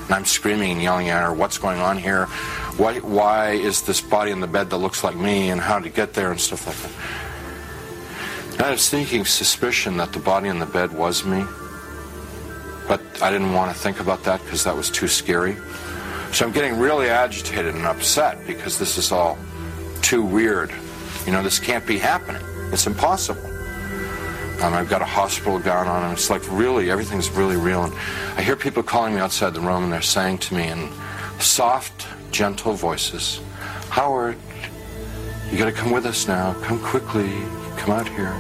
[0.05, 2.27] And I'm screaming and yelling at her, what's going on here?
[2.77, 5.89] Why, why is this body in the bed that looks like me and how to
[5.89, 8.53] get there and stuff like that.
[8.53, 11.45] And I had a sneaking suspicion that the body in the bed was me.
[12.87, 15.57] But I didn't want to think about that because that was too scary.
[16.31, 19.37] So I'm getting really agitated and upset because this is all
[20.03, 20.73] too weird.
[21.27, 22.43] You know, this can't be happening.
[22.73, 23.51] It's impossible.
[24.81, 27.85] I've got a hospital gown on, and it's like really, everything's really real.
[27.85, 27.95] And
[28.37, 30.91] I hear people calling me outside the room, and they're saying to me in
[31.39, 33.43] soft, gentle voices,
[33.91, 34.39] Howard,
[35.51, 36.55] you got to come with us now.
[36.63, 37.29] Come quickly.
[37.77, 38.35] Come out here.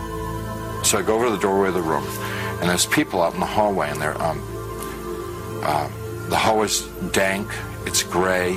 [0.83, 2.07] So I go over to the doorway of the room,
[2.61, 4.41] and there's people out in the hallway, and they're um,
[5.63, 5.89] uh,
[6.31, 7.47] the hallway's dank.
[7.85, 8.57] It's gray.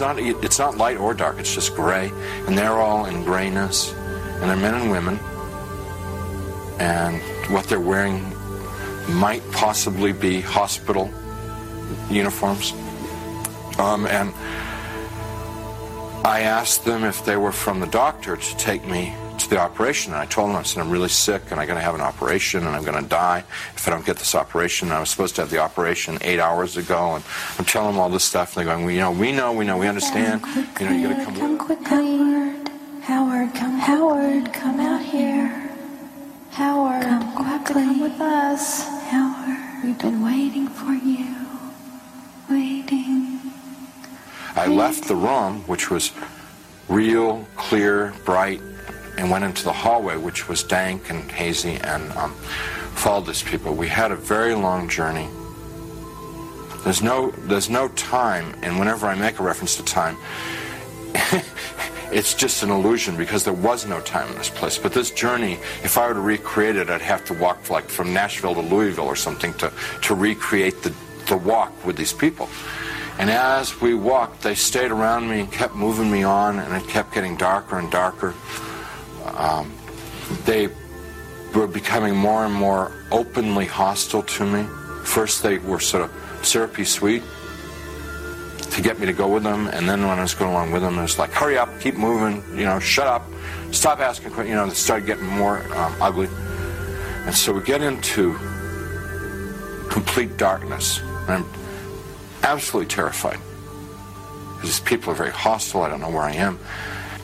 [0.00, 0.18] It's not.
[0.18, 1.38] It's not light or dark.
[1.38, 2.10] It's just gray,
[2.46, 5.18] and they're all in grayness, and they're men and women,
[6.78, 7.20] and
[7.52, 8.24] what they're wearing
[9.10, 11.10] might possibly be hospital
[12.08, 12.72] uniforms.
[13.78, 14.32] Um, and
[16.24, 20.12] I asked them if they were from the doctor to take me to the operation.
[20.12, 22.00] And I told them, I said, I'm really sick and I'm going to have an
[22.00, 24.88] operation and I'm going to die if I don't get this operation.
[24.88, 27.14] And I was supposed to have the operation eight hours ago.
[27.16, 27.24] And
[27.58, 28.56] I'm telling them all this stuff.
[28.56, 30.42] And they're going, well, you know, we know, we know, we understand.
[30.80, 31.86] You know, you got to come come with quickly.
[31.90, 32.68] Howard,
[33.02, 35.70] Howard, come, Howard, come out here.
[36.50, 37.82] Howard, come quickly.
[37.82, 38.84] Come with us.
[39.08, 41.26] Howard, we've been waiting for you.
[42.48, 43.40] Waiting.
[44.56, 46.12] I left the room, which was
[46.88, 48.60] real, clear, bright,
[49.20, 52.32] and went into the hallway, which was dank and hazy, and um,
[52.94, 53.74] followed these people.
[53.74, 55.28] We had a very long journey.
[56.84, 60.16] There's no, there's no time, and whenever I make a reference to time,
[62.10, 64.78] it's just an illusion because there was no time in this place.
[64.78, 68.14] But this journey, if I were to recreate it, I'd have to walk like from
[68.14, 69.70] Nashville to Louisville or something to,
[70.02, 70.94] to recreate the,
[71.28, 72.48] the walk with these people.
[73.18, 76.88] And as we walked, they stayed around me and kept moving me on, and it
[76.88, 78.34] kept getting darker and darker.
[79.40, 79.72] Um,
[80.44, 80.68] they
[81.54, 84.68] were becoming more and more openly hostile to me.
[85.04, 86.10] First, they were sort of
[86.46, 87.22] syrupy sweet
[88.70, 90.82] to get me to go with them, and then when I was going along with
[90.82, 93.24] them, it was like, hurry up, keep moving, you know, shut up,
[93.72, 94.50] stop asking questions.
[94.50, 96.28] You know, they started getting more um, ugly.
[97.26, 98.34] And so we get into
[99.88, 101.00] complete darkness.
[101.28, 101.44] I'm
[102.42, 103.38] absolutely terrified.
[104.54, 105.82] Because these people are very hostile.
[105.82, 106.58] I don't know where I am.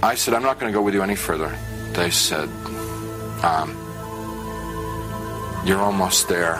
[0.02, 1.56] I said, I'm not going to go with you any further.
[1.94, 2.48] They said,
[3.42, 3.76] um,
[5.66, 6.56] You're almost there.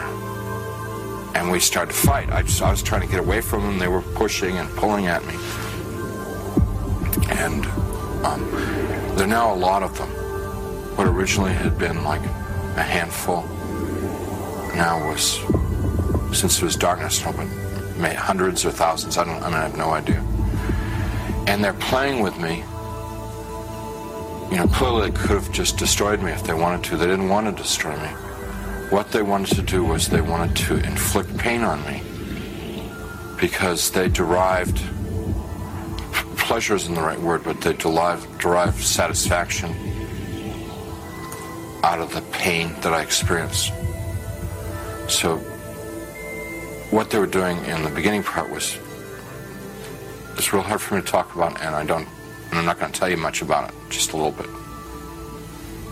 [1.35, 2.31] And we started to fight.
[2.31, 3.77] I, just, I was trying to get away from them.
[3.77, 5.35] They were pushing and pulling at me.
[7.29, 7.65] And
[8.25, 8.49] um,
[9.15, 10.09] there are now a lot of them.
[10.97, 13.43] What originally had been like a handful
[14.75, 15.39] now was,
[16.37, 19.17] since it was darkness, hundreds or thousands.
[19.17, 19.41] I don't.
[19.41, 20.23] I mean, I have no idea.
[21.47, 22.63] And they're playing with me.
[24.51, 26.97] You know, clearly they could have just destroyed me if they wanted to.
[26.97, 28.09] They didn't want to destroy me.
[28.89, 32.01] What they wanted to do was they wanted to inflict pain on me
[33.39, 34.81] because they derived
[36.47, 39.69] pleasure isn't the right word, but they derived, derived satisfaction
[41.83, 43.73] out of the pain that I experienced.
[45.09, 45.39] So
[46.89, 48.77] what they were doing in the beginning part was
[50.37, 52.07] it's real hard for me to talk about, and I don't,
[52.49, 54.49] and I'm not going to tell you much about it, just a little bit,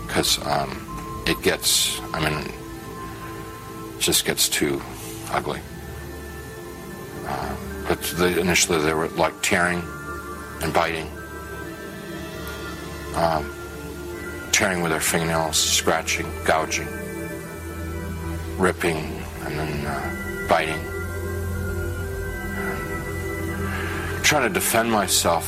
[0.06, 2.38] because um, it gets, I mean,
[3.96, 4.80] it just gets too
[5.30, 5.60] ugly.
[7.26, 7.56] Uh,
[7.88, 9.82] but they, initially they were like tearing
[10.62, 11.10] and biting,
[13.14, 13.52] um,
[14.52, 16.88] tearing with their fingernails, scratching, gouging,
[18.56, 18.96] ripping,
[19.42, 20.80] and then uh, biting.
[24.22, 25.44] Trying to defend myself,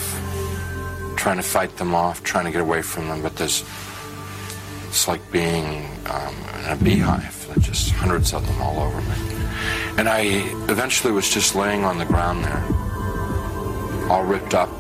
[1.19, 3.65] trying to fight them off, trying to get away from them, but there's
[4.87, 7.47] it's like being um, in a beehive.
[7.49, 9.15] There's just hundreds of them all over me.
[9.99, 10.21] And I
[10.71, 12.63] eventually was just laying on the ground there,
[14.09, 14.71] all ripped up,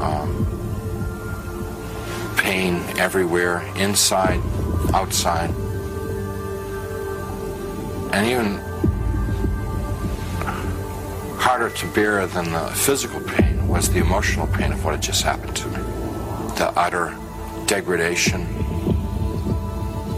[0.00, 0.46] um,
[2.36, 4.40] pain everywhere, inside,
[4.94, 5.50] outside.
[8.12, 8.56] And even
[11.38, 15.22] harder to bear than the physical pain was the emotional pain of what had just
[15.22, 15.76] happened to me.
[16.58, 17.16] The utter
[17.66, 18.44] degradation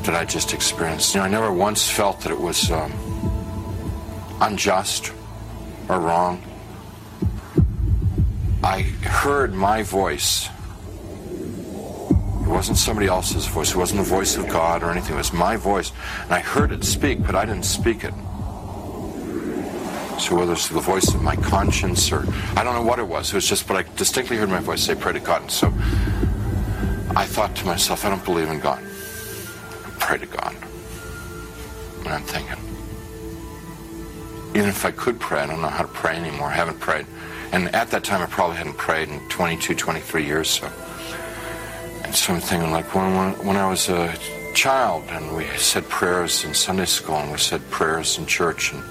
[0.04, 1.14] that I just experienced.
[1.14, 2.92] You know, I never once felt that it was um,
[4.40, 5.12] unjust
[5.88, 6.42] or wrong.
[8.64, 10.48] I heard my voice.
[11.28, 13.72] It wasn't somebody else's voice.
[13.72, 15.14] It wasn't the voice of God or anything.
[15.14, 15.92] It was my voice.
[16.24, 18.14] And I heard it speak, but I didn't speak it.
[20.22, 22.24] So whether it's the voice of my conscience or
[22.56, 23.30] I don't know what it was.
[23.30, 25.42] It was just, but I distinctly heard my voice say, pray to God.
[25.42, 25.66] And so
[27.16, 28.80] I thought to myself, I don't believe in God.
[29.98, 30.54] Pray to God.
[32.04, 32.56] And I'm thinking,
[34.54, 36.46] even if I could pray, I don't know how to pray anymore.
[36.46, 37.06] I haven't prayed.
[37.50, 40.48] And at that time, I probably hadn't prayed in 22, 23 years.
[40.48, 40.70] So,
[42.04, 44.14] and so I'm thinking, like, when, when, when I was a
[44.54, 48.84] child and we said prayers in Sunday school and we said prayers in church and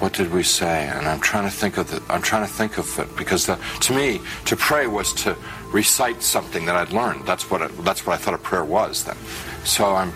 [0.00, 0.88] what did we say?
[0.88, 3.58] And I'm trying to think of the, I'm trying to think of it because the,
[3.82, 5.36] to me, to pray was to
[5.72, 7.26] recite something that I'd learned.
[7.26, 9.16] That's what it, that's what I thought a prayer was then.
[9.64, 10.12] So I'm,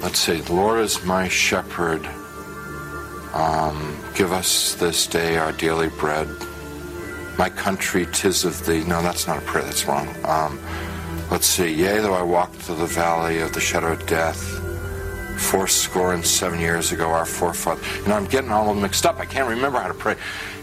[0.00, 2.08] let's see, the Lord is my shepherd.
[3.34, 6.28] Um, give us this day our daily bread.
[7.36, 8.84] My country, tis of thee.
[8.84, 9.64] No, that's not a prayer.
[9.64, 10.08] That's wrong.
[10.24, 10.60] Um,
[11.30, 11.72] let's see.
[11.72, 14.59] Yea, though I walk through the valley of the shadow of death,
[15.40, 17.84] four score and seven years ago, our forefathers.
[17.98, 19.18] You know, I'm getting all mixed up.
[19.18, 20.16] I can't remember how to pray.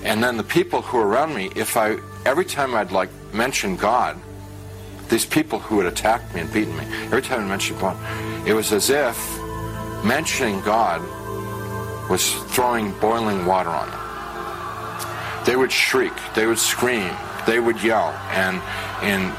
[0.04, 3.76] And then the people who are around me, if I every time I'd like mention
[3.76, 4.18] God,
[5.10, 7.98] these people who had attacked me and beaten me, every time I mentioned God,
[8.48, 9.18] it was as if
[10.06, 11.02] mentioning God
[12.10, 15.46] was throwing boiling water on them.
[15.46, 17.12] They would shriek, they would scream,
[17.46, 18.62] they would yell, and
[19.02, 19.34] in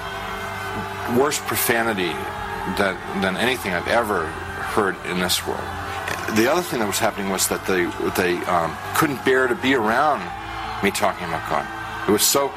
[1.18, 2.12] worse profanity
[2.76, 4.32] than, than anything I've ever
[4.68, 5.64] heard in this world.
[6.36, 7.84] The other thing that was happening was that they
[8.20, 10.20] they um, couldn't bear to be around
[10.82, 11.66] me talking about God.
[12.08, 12.52] It was so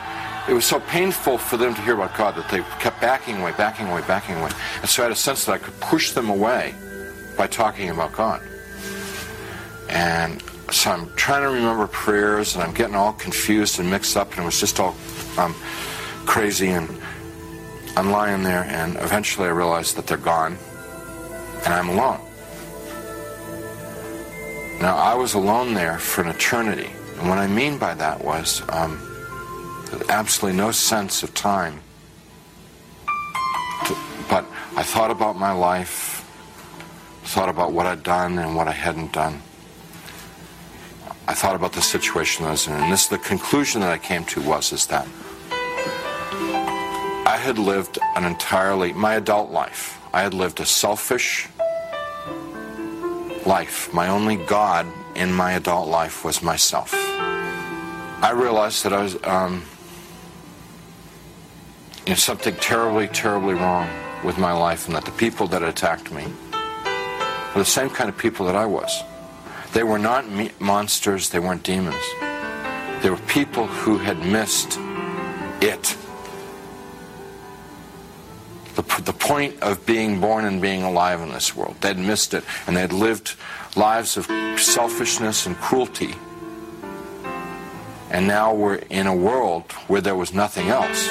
[0.49, 3.53] it was so painful for them to hear about God that they kept backing away,
[3.57, 4.51] backing away, backing away.
[4.81, 6.73] And so I had a sense that I could push them away
[7.37, 8.41] by talking about God.
[9.89, 10.41] And
[10.71, 14.39] so I'm trying to remember prayers, and I'm getting all confused and mixed up, and
[14.39, 14.95] it was just all
[15.37, 15.53] um,
[16.25, 16.69] crazy.
[16.69, 16.89] And
[17.95, 20.57] I'm lying there, and eventually I realize that they're gone,
[21.65, 22.19] and I'm alone.
[24.81, 26.89] Now, I was alone there for an eternity.
[27.19, 28.99] And what I mean by that was um,
[30.09, 31.81] absolutely no sense of time.
[34.27, 34.45] But
[34.75, 36.25] I thought about my life,
[37.25, 39.41] thought about what I'd done and what I hadn't done.
[41.27, 44.25] I thought about the situation I was in, and this the conclusion that I came
[44.25, 45.07] to was is that
[47.27, 49.99] I had lived an entirely my adult life.
[50.13, 51.47] I had lived a selfish
[53.45, 53.93] life.
[53.93, 54.85] My only God
[55.15, 56.93] in my adult life was myself.
[56.93, 59.63] I realized that I was um,
[62.05, 63.89] you know, something terribly, terribly wrong
[64.23, 66.25] with my life, and that the people that attacked me
[67.53, 69.03] were the same kind of people that I was.
[69.73, 72.03] They were not me- monsters, they weren't demons.
[73.01, 74.77] They were people who had missed
[75.61, 75.95] it.
[78.75, 81.75] The, the point of being born and being alive in this world.
[81.81, 83.35] They'd missed it, and they'd lived
[83.75, 84.27] lives of
[84.59, 86.15] selfishness and cruelty.
[88.11, 91.07] And now we're in a world where there was nothing else.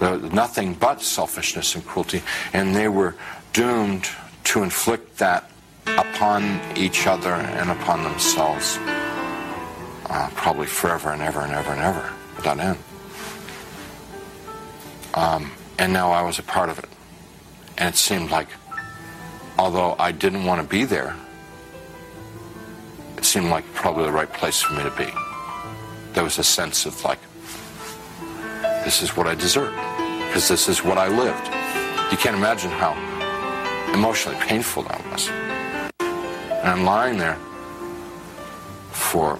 [0.00, 3.14] There was nothing but selfishness and cruelty, and they were
[3.52, 4.08] doomed
[4.44, 5.50] to inflict that
[5.86, 8.78] upon each other and upon themselves,
[10.06, 12.78] uh, probably forever and ever and ever and ever, without end.
[15.14, 16.88] Um, and now I was a part of it.
[17.76, 18.48] And it seemed like,
[19.58, 21.14] although I didn't want to be there,
[23.16, 25.10] it seemed like probably the right place for me to be.
[26.12, 27.18] There was a sense of like,
[28.84, 29.74] this is what I deserve,
[30.26, 31.46] because this is what I lived.
[32.10, 32.94] You can't imagine how
[33.92, 35.28] emotionally painful that was.
[35.98, 37.38] And I'm lying there
[38.92, 39.38] for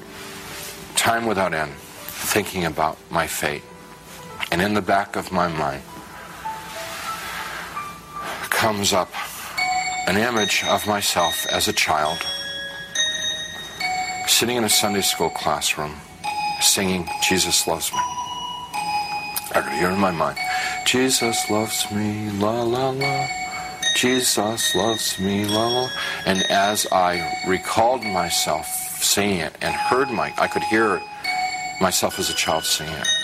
[0.95, 3.63] time without end, thinking about my fate.
[4.51, 5.83] And in the back of my mind
[8.51, 9.11] comes up
[10.09, 12.19] an image of myself as a child,
[14.27, 15.95] sitting in a Sunday school classroom,
[16.61, 17.99] singing Jesus Loves Me.
[19.55, 20.39] I could hear in my mind,
[20.87, 23.27] Jesus loves me, la la la.
[23.95, 25.91] Jesus loves me, la la.
[26.27, 28.67] And as I recalled myself
[29.03, 31.01] singing it and heard my, I could hear
[31.81, 33.18] myself as a child singing it.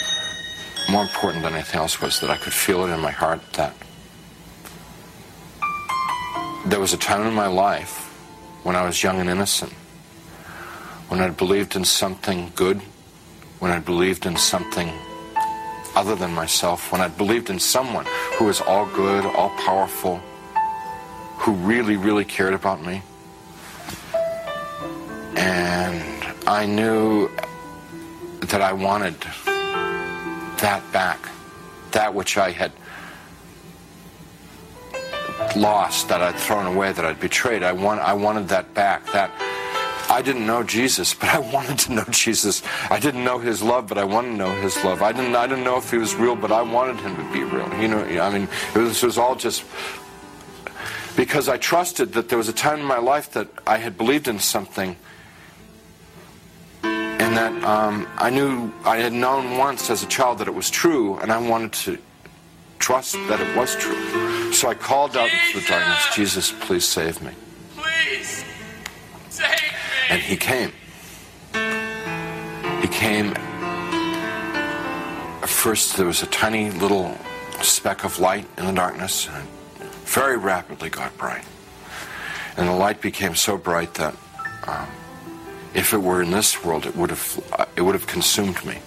[0.91, 3.75] More important than anything else was that I could feel it in my heart that
[6.67, 8.11] there was a time in my life
[8.63, 9.73] when I was young and innocent,
[11.09, 12.81] when I believed in something good,
[13.59, 14.91] when I believed in something
[15.95, 18.07] other than myself, when I believed in someone
[18.39, 20.21] who was all good, all powerful,
[21.39, 23.03] who really, really cared about me.
[25.37, 27.31] And I knew
[28.41, 29.17] that I wanted
[30.65, 31.29] that back,
[31.93, 32.73] that which I had
[35.55, 37.63] lost, that I'd thrown away, that I'd betrayed.
[37.63, 39.05] I, want, I wanted that back.
[39.13, 39.31] That
[40.09, 42.63] I didn't know Jesus, but I wanted to know Jesus.
[42.89, 45.03] I didn't know His love, but I wanted to know His love.
[45.03, 45.37] I didn't.
[45.37, 47.69] I didn't know if He was real, but I wanted Him to be real.
[47.79, 48.03] You know.
[48.23, 49.65] I mean, it was, it was all just
[51.15, 54.29] because I trusted that there was a time in my life that I had believed
[54.29, 54.97] in something
[57.37, 60.71] and that um, I knew I had known once as a child that it was
[60.71, 61.99] true, and I wanted to
[62.79, 64.53] trust that it was true.
[64.53, 67.33] So I called out into the darkness, Jesus, please save me.
[67.77, 68.45] Please,
[69.31, 69.57] save me.
[70.11, 70.71] And he came.
[72.81, 73.33] He came.
[75.43, 77.19] At First, there was a tiny little
[77.63, 79.49] speck of light in the darkness, and
[79.81, 81.45] it very rapidly got bright.
[82.57, 84.15] And the light became so bright that
[84.69, 84.87] um,
[85.75, 88.79] if it were in this world, it would have uh, it would have consumed me.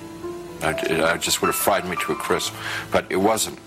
[0.62, 2.54] I, I just would have fried me to a crisp.
[2.92, 3.60] But it wasn't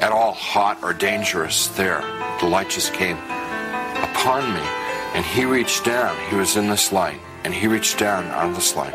[0.00, 2.00] at all hot or dangerous there.
[2.40, 4.60] The light just came upon me,
[5.14, 6.16] and he reached down.
[6.28, 8.94] He was in this light, and he reached down of this light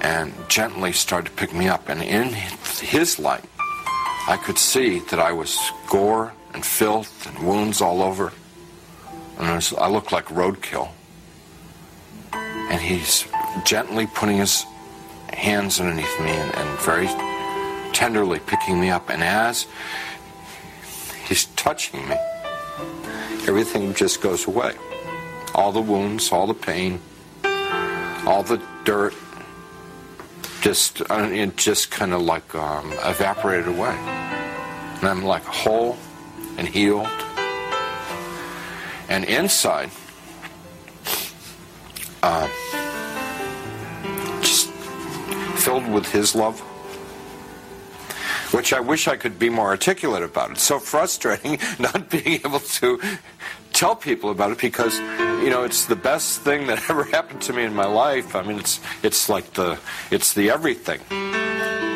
[0.00, 1.88] and gently started to pick me up.
[1.88, 3.44] And in his light,
[4.28, 8.32] I could see that I was gore and filth and wounds all over.
[9.38, 10.90] And I looked like roadkill.
[12.70, 13.26] And he's
[13.64, 14.64] gently putting his
[15.32, 17.06] hands underneath me and, and very
[17.92, 19.10] tenderly picking me up.
[19.10, 19.66] And as
[21.26, 22.16] he's touching me,
[23.46, 24.74] everything just goes away.
[25.54, 27.00] All the wounds, all the pain,
[28.26, 29.14] all the dirt,
[30.60, 33.96] just uh, it just kind of like um, evaporated away.
[35.00, 35.96] And I'm like whole
[36.56, 37.08] and healed.
[39.08, 39.90] And inside,
[42.22, 42.48] uh,
[44.40, 44.70] just
[45.58, 46.60] filled with His love,
[48.52, 50.50] which I wish I could be more articulate about.
[50.52, 53.00] It's so frustrating not being able to
[53.72, 57.52] tell people about it because you know it's the best thing that ever happened to
[57.52, 58.34] me in my life.
[58.34, 59.78] I mean, it's it's like the
[60.10, 61.00] it's the everything.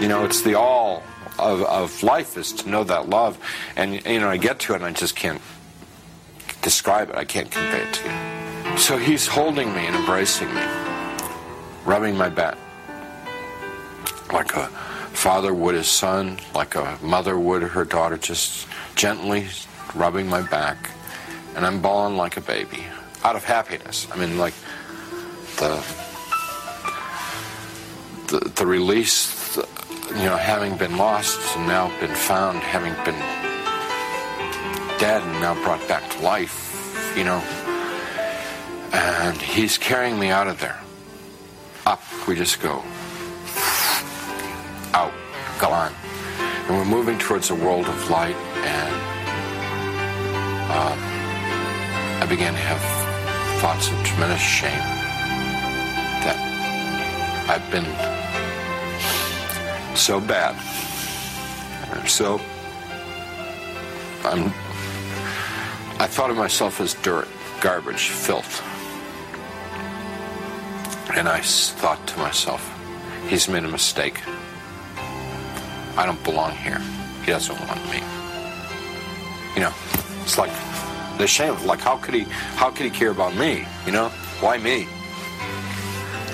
[0.02, 1.02] You know, it's the all
[1.38, 3.38] of, of life is to know that love,
[3.76, 5.40] and you know I get to it and I just can't
[6.62, 7.16] describe it.
[7.16, 8.31] I can't convey it to you.
[8.78, 10.62] So he's holding me and embracing me,
[11.84, 12.58] rubbing my back
[14.32, 14.66] like a
[15.12, 19.46] father would his son, like a mother would her daughter, just gently
[19.94, 20.90] rubbing my back,
[21.54, 22.84] and I'm bawling like a baby
[23.24, 24.08] out of happiness.
[24.10, 24.54] I mean, like
[25.56, 25.84] the
[28.28, 29.68] the, the release, the,
[30.16, 33.20] you know, having been lost and now been found, having been
[34.98, 37.42] dead and now brought back to life, you know.
[38.93, 40.80] And he's carrying me out of there.
[41.86, 42.82] Up we just go.
[44.95, 45.12] Out,
[45.59, 45.93] gone.
[46.38, 48.95] And we're moving towards a world of light and
[50.70, 50.99] um,
[52.22, 52.80] I began to have
[53.61, 54.78] thoughts of tremendous shame
[56.22, 56.36] that
[57.49, 57.84] I've been
[59.97, 60.57] so bad.
[62.09, 62.40] So
[64.24, 64.47] I'm
[66.01, 67.28] I thought of myself as dirt,
[67.61, 68.71] garbage, filth.
[71.14, 72.62] And I thought to myself,
[73.28, 74.20] he's made a mistake.
[75.96, 76.80] I don't belong here.
[77.24, 78.00] He doesn't want me.
[79.54, 79.74] You know,
[80.22, 80.50] it's like
[81.18, 81.54] the shame.
[81.66, 82.22] Like, how could he?
[82.56, 83.66] How could he care about me?
[83.84, 84.08] You know,
[84.40, 84.88] why me?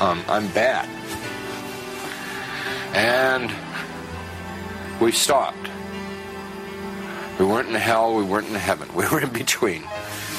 [0.01, 0.89] Um, I'm bad.
[2.95, 3.51] And
[5.01, 5.68] we stopped.
[7.41, 8.14] We weren't in hell.
[8.14, 8.89] We weren't in heaven.
[8.95, 9.83] We were in between,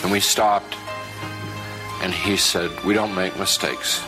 [0.02, 0.76] and we stopped.
[2.02, 4.02] And he said, "We don't make mistakes.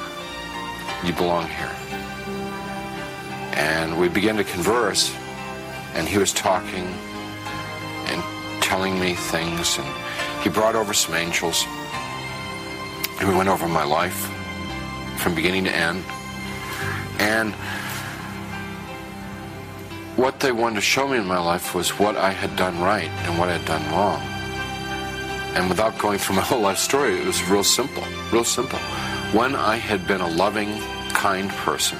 [1.03, 1.75] You belong here."
[3.53, 5.13] And we began to converse,
[5.93, 6.87] and he was talking
[8.07, 8.23] and
[8.61, 9.87] telling me things, and
[10.41, 11.65] he brought over some angels,
[13.19, 14.29] and we went over my life
[15.17, 16.03] from beginning to end.
[17.19, 17.53] And
[20.15, 23.09] what they wanted to show me in my life was what I had done right
[23.25, 24.21] and what I had done wrong.
[25.55, 28.79] And without going through my whole life story, it was real simple, real simple.
[29.33, 30.77] When I had been a loving,
[31.13, 31.97] kind person,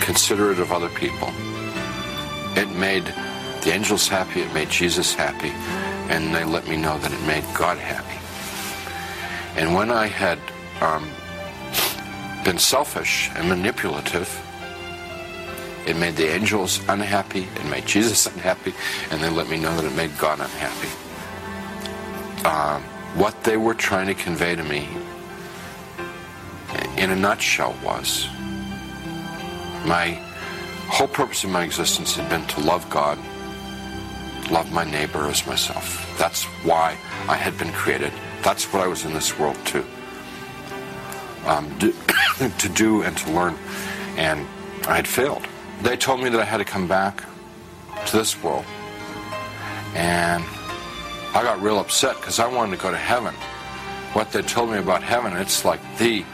[0.00, 1.32] considerate of other people,
[2.54, 3.06] it made
[3.62, 5.52] the angels happy, it made Jesus happy,
[6.12, 8.20] and they let me know that it made God happy.
[9.58, 10.38] And when I had
[10.82, 11.08] um,
[12.44, 14.28] been selfish and manipulative,
[15.86, 18.74] it made the angels unhappy, it made Jesus unhappy,
[19.10, 20.88] and they let me know that it made God unhappy.
[22.46, 22.82] Um,
[23.18, 24.88] what they were trying to convey to me,
[27.02, 28.28] in a nutshell, was
[29.84, 30.16] my
[30.86, 33.18] whole purpose of my existence had been to love God,
[34.52, 36.14] love my neighbor as myself.
[36.16, 36.96] That's why
[37.28, 38.12] I had been created.
[38.42, 39.84] That's what I was in this world to
[41.46, 41.92] um, do,
[42.58, 43.56] to do and to learn.
[44.16, 44.46] And
[44.86, 45.44] I had failed.
[45.82, 47.24] They told me that I had to come back
[48.06, 48.64] to this world,
[49.94, 50.44] and
[51.34, 53.34] I got real upset because I wanted to go to heaven.
[54.12, 56.24] What they told me about heaven, it's like the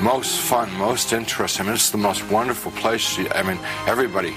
[0.00, 1.62] most fun, most interesting.
[1.62, 3.18] I mean, it's the most wonderful place.
[3.18, 4.34] I mean, everybody,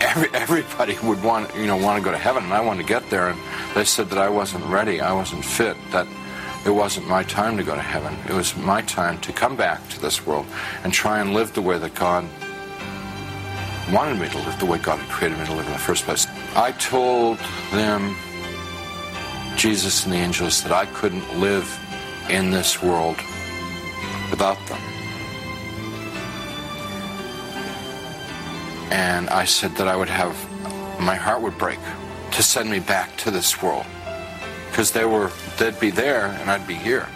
[0.00, 2.88] every everybody would want you know want to go to heaven, and I wanted to
[2.88, 3.28] get there.
[3.28, 3.40] And
[3.74, 6.06] they said that I wasn't ready, I wasn't fit, that
[6.66, 8.16] it wasn't my time to go to heaven.
[8.28, 10.46] It was my time to come back to this world
[10.84, 12.24] and try and live the way that God
[13.92, 16.04] wanted me to live, the way God had created me to live in the first
[16.04, 16.26] place.
[16.56, 17.38] I told
[17.70, 18.16] them,
[19.56, 21.78] Jesus and the angels, that I couldn't live
[22.28, 23.16] in this world
[24.30, 24.80] without them.
[28.90, 30.34] And I said that I would have,
[31.00, 31.78] my heart would break
[32.32, 33.86] to send me back to this world.
[34.70, 37.06] Because they were, they'd be there and I'd be here.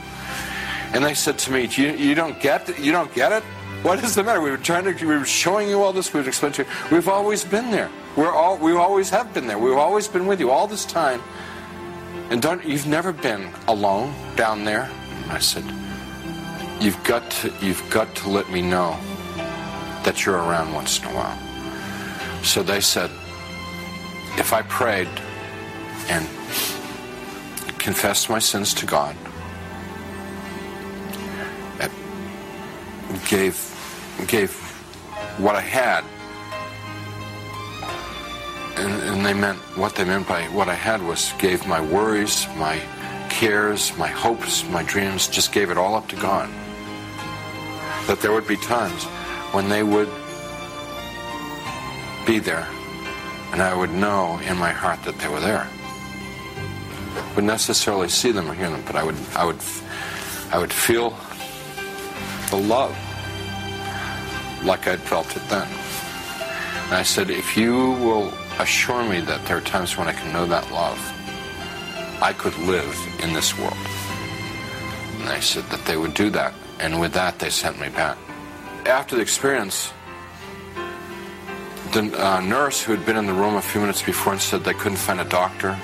[0.92, 2.78] And they said to me, you, you don't get?
[2.78, 3.44] You don't get it?
[3.82, 4.40] What is the matter?
[4.40, 6.12] We were trying to, we were showing you all this.
[6.12, 6.68] We would explain to you.
[6.90, 7.90] We've always been there.
[8.16, 9.58] We're all, we always have been there.
[9.58, 11.22] We've always been with you all this time.
[12.30, 14.90] And don't, you've never been alone down there.
[15.28, 15.64] I said,
[16.80, 18.98] you've got to, you've got to let me know
[20.04, 21.38] that you're around once in a while.
[22.42, 23.10] So they said,
[24.38, 25.08] if I prayed
[26.08, 26.26] and
[27.78, 29.14] confessed my sins to God,
[33.30, 33.56] gave
[34.26, 34.52] gave
[35.38, 36.04] what I had,
[38.76, 42.46] and, and they meant what they meant by what I had was gave my worries,
[42.56, 42.80] my
[43.28, 46.50] cares, my hopes, my dreams, just gave it all up to God.
[48.10, 49.04] That there would be times
[49.54, 50.10] when they would
[52.26, 52.66] be there,
[53.52, 55.64] and I would know in my heart that they were there.
[57.36, 59.60] would necessarily see them or hear them, but I would, I would,
[60.50, 61.16] I would feel
[62.50, 62.98] the love
[64.64, 65.68] like I'd felt it then.
[66.86, 70.32] And I said, if you will assure me that there are times when I can
[70.32, 70.98] know that love,
[72.20, 72.92] I could live
[73.22, 73.86] in this world.
[75.20, 76.54] And I said that they would do that.
[76.80, 78.16] And with that, they sent me back.
[78.86, 79.92] After the experience,
[81.92, 84.64] the uh, nurse who had been in the room a few minutes before and said
[84.64, 85.78] they couldn't find a doctor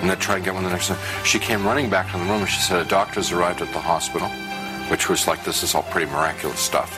[0.00, 2.24] and they tried to get one the next day, she came running back to the
[2.24, 4.28] room and she said, a doctor's arrived at the hospital,
[4.88, 6.90] which was like, this is all pretty miraculous stuff.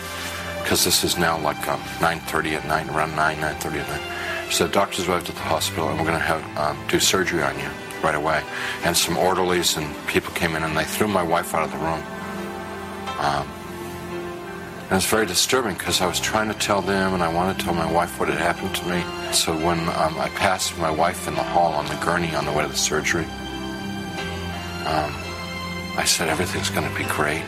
[0.62, 4.48] Because this is now like um, 9.30 at night, around 9, 9.30 at night.
[4.48, 7.42] She said, doctor's arrived at the hospital and we're going to have um, do surgery
[7.42, 7.68] on you
[8.04, 8.42] right away.
[8.84, 11.78] And some orderlies and people came in and they threw my wife out of the
[11.78, 12.02] room.
[13.22, 13.48] Um,
[14.92, 17.64] and it's very disturbing because I was trying to tell them and I wanted to
[17.64, 19.02] tell my wife what had happened to me.
[19.32, 22.52] So when um, I passed my wife in the hall on the gurney on the
[22.52, 23.24] way to the surgery,
[24.84, 25.14] um,
[25.96, 27.42] I said, everything's going to be great.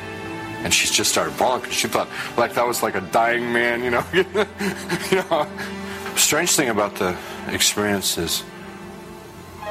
[0.63, 2.09] And she just started bawling because she thought
[2.39, 4.05] like that was like a dying man, you know.
[5.11, 5.47] you know.
[6.17, 7.15] Strange thing about the
[7.49, 8.43] experience is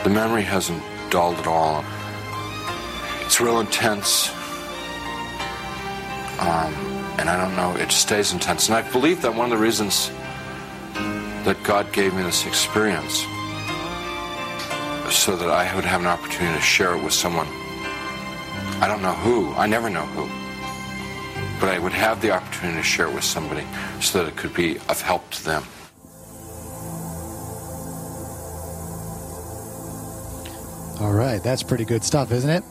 [0.03, 1.83] the memory hasn't dulled at all.
[3.21, 4.29] It's real intense.
[6.43, 6.73] Um,
[7.19, 8.67] and I don't know, it stays intense.
[8.67, 10.09] And I believe that one of the reasons
[11.45, 13.21] that God gave me this experience
[15.09, 17.47] so that I would have an opportunity to share it with someone.
[18.81, 20.25] I don't know who, I never know who,
[21.61, 23.65] but I would have the opportunity to share it with somebody
[24.01, 25.63] so that it could be of help to them.
[30.99, 32.63] All right, that's pretty good stuff, isn't it?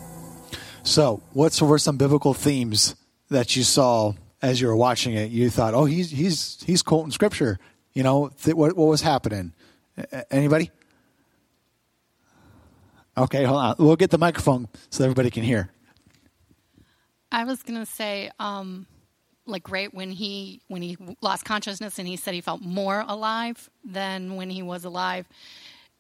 [0.83, 2.97] So, what were some biblical themes
[3.33, 5.31] that you saw as you were watching it?
[5.31, 7.59] You thought, "Oh, he's he's he's quoting scripture."
[7.93, 9.53] You know, th- what what was happening?
[9.97, 10.71] A- Anybody?
[13.17, 13.75] Okay, hold on.
[13.79, 15.69] We'll get the microphone so everybody can hear.
[17.31, 18.87] I was gonna say, um,
[19.47, 23.69] like right when he when he lost consciousness and he said he felt more alive
[23.85, 25.29] than when he was alive,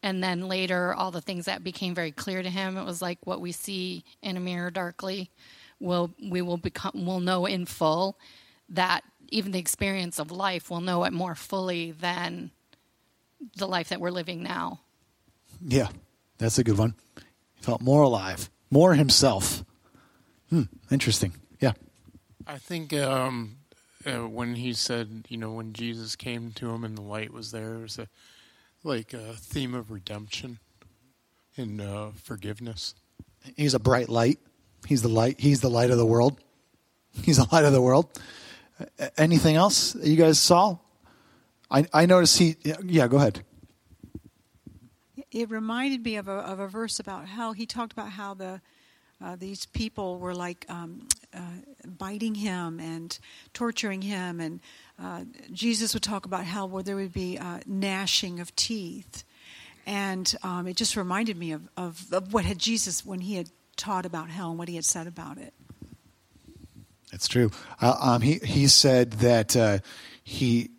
[0.02, 2.76] and then later all the things that became very clear to him.
[2.78, 5.30] It was like what we see in a mirror darkly,
[5.82, 8.18] will we will become will know in full
[8.68, 12.50] that even the experience of life will know it more fully than
[13.56, 14.80] the life that we're living now.
[15.60, 15.88] Yeah,
[16.38, 16.94] that's a good one.
[17.54, 19.64] He felt more alive, more himself.
[20.50, 21.34] Hmm, interesting.
[21.60, 21.72] Yeah.
[22.46, 23.56] I think um,
[24.04, 27.52] uh, when he said, you know, when Jesus came to him and the light was
[27.52, 28.08] there, it was a
[28.84, 30.58] like a theme of redemption
[31.56, 32.94] and uh, forgiveness.
[33.56, 34.38] He's a bright light.
[34.86, 35.40] He's the light.
[35.40, 36.40] He's the light of the world.
[37.22, 38.08] He's the light of the world.
[39.16, 40.78] Anything else that you guys saw?
[41.70, 42.56] I I noticed he.
[42.84, 43.44] Yeah, go ahead.
[45.30, 48.60] It reminded me of a, of a verse about how he talked about how the
[49.22, 51.40] uh, these people were like um, uh,
[51.86, 53.18] biting him and
[53.54, 54.60] torturing him, and
[55.00, 59.24] uh, Jesus would talk about how well, there would be uh, gnashing of teeth,
[59.86, 63.48] and um, it just reminded me of, of, of what had Jesus when he had
[63.76, 65.54] taught about hell and what he had said about it.
[67.10, 67.50] That's true.
[67.80, 69.78] Uh, um, he he said that uh,
[70.24, 70.70] he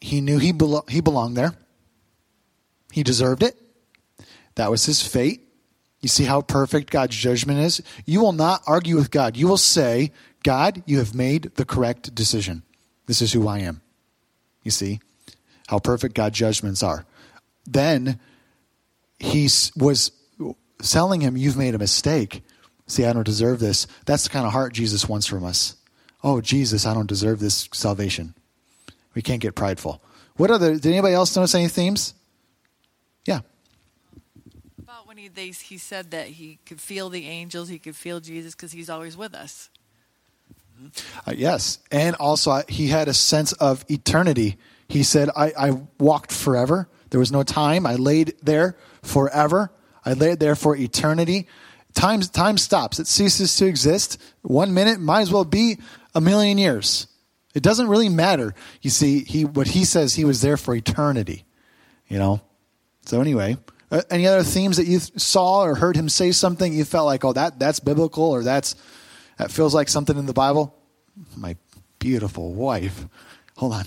[0.00, 1.54] he knew he belo- he belonged there.
[2.92, 3.56] He deserved it.
[4.56, 5.48] That was his fate.
[6.00, 7.82] You see how perfect God's judgment is?
[8.04, 9.36] You will not argue with God.
[9.36, 12.62] You will say, God, you have made the correct decision.
[13.06, 13.82] This is who I am.
[14.62, 15.00] You see
[15.68, 17.04] how perfect God's judgments are.
[17.66, 18.18] Then
[19.18, 20.10] he was
[20.82, 22.42] telling him, You've made a mistake.
[22.86, 23.86] See, I don't deserve this.
[24.04, 25.76] That's the kind of heart Jesus wants from us.
[26.24, 28.34] Oh, Jesus, I don't deserve this salvation.
[29.14, 30.02] We can't get prideful.
[30.36, 32.14] What other, did anybody else notice any themes?
[33.26, 33.40] Yeah.
[34.78, 38.20] About when he they, he said that he could feel the angels, he could feel
[38.20, 39.70] Jesus because he's always with us.
[41.26, 41.78] Uh, yes.
[41.90, 44.56] And also, he had a sense of eternity.
[44.88, 46.88] He said, I, I walked forever.
[47.10, 47.86] There was no time.
[47.86, 49.70] I laid there forever.
[50.04, 51.46] I laid there for eternity.
[51.94, 54.20] Time, time stops, it ceases to exist.
[54.42, 55.78] One minute might as well be
[56.14, 57.06] a million years.
[57.54, 58.54] It doesn't really matter.
[58.80, 61.44] You see, he, what he says, he was there for eternity.
[62.06, 62.40] You know?
[63.06, 63.56] So, anyway,
[63.90, 67.24] uh, any other themes that you saw or heard him say something you felt like,
[67.24, 68.76] oh, that, that's biblical or that's,
[69.38, 70.76] that feels like something in the Bible?
[71.36, 71.56] My
[71.98, 73.06] beautiful wife.
[73.56, 73.84] Hold on.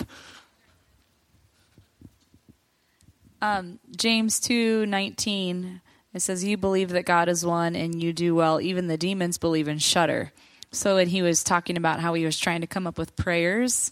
[3.41, 5.81] Um, James two nineteen.
[6.13, 8.61] It says, "You believe that God is one, and you do well.
[8.61, 10.31] Even the demons believe and shudder."
[10.71, 13.91] So, when he was talking about how he was trying to come up with prayers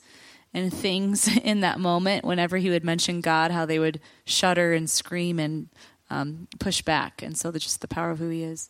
[0.53, 4.89] and things in that moment, whenever he would mention God, how they would shudder and
[4.89, 5.69] scream and
[6.11, 7.22] um, push back.
[7.24, 8.69] And so that's just the power of who He is.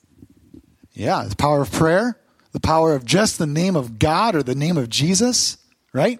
[0.93, 2.17] Yeah, the power of prayer,
[2.51, 5.57] the power of just the name of God or the name of Jesus,
[5.93, 6.19] right?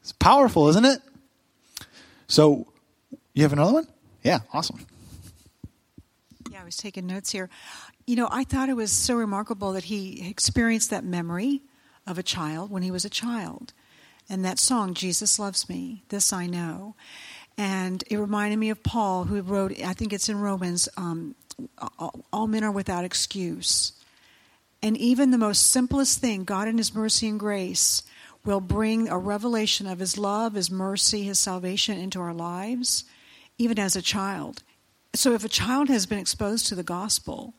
[0.00, 1.00] It's powerful, isn't it?
[2.28, 2.68] So,
[3.32, 3.88] you have another one?
[4.22, 4.86] Yeah, awesome.
[6.68, 7.48] Was taking notes here.
[8.06, 11.62] You know, I thought it was so remarkable that he experienced that memory
[12.06, 13.72] of a child when he was a child.
[14.28, 16.94] And that song, Jesus Loves Me, This I Know.
[17.56, 21.34] And it reminded me of Paul, who wrote, I think it's in Romans, um,
[22.30, 23.92] all men are without excuse.
[24.82, 28.02] And even the most simplest thing, God in His mercy and grace,
[28.44, 33.04] will bring a revelation of His love, His mercy, His salvation into our lives,
[33.56, 34.62] even as a child.
[35.14, 37.54] So if a child has been exposed to the gospel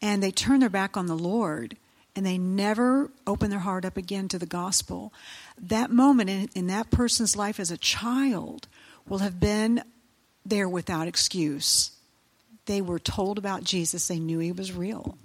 [0.00, 1.76] and they turn their back on the Lord
[2.16, 5.12] and they never open their heart up again to the gospel,
[5.60, 8.68] that moment in, in that person's life as a child
[9.06, 9.82] will have been
[10.44, 11.92] there without excuse.
[12.66, 15.16] They were told about Jesus, they knew he was real.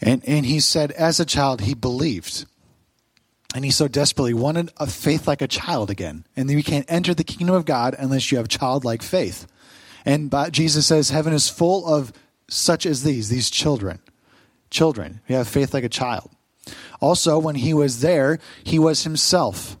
[0.00, 2.46] And, and he said, as a child, he believed.
[3.54, 6.24] And he so desperately wanted a faith like a child again.
[6.36, 9.46] And you can't enter the kingdom of God unless you have childlike faith.
[10.04, 12.12] And Jesus says, heaven is full of
[12.48, 13.98] such as these, these children.
[14.70, 16.30] Children who have faith like a child.
[17.00, 19.76] Also, when he was there, he was himself.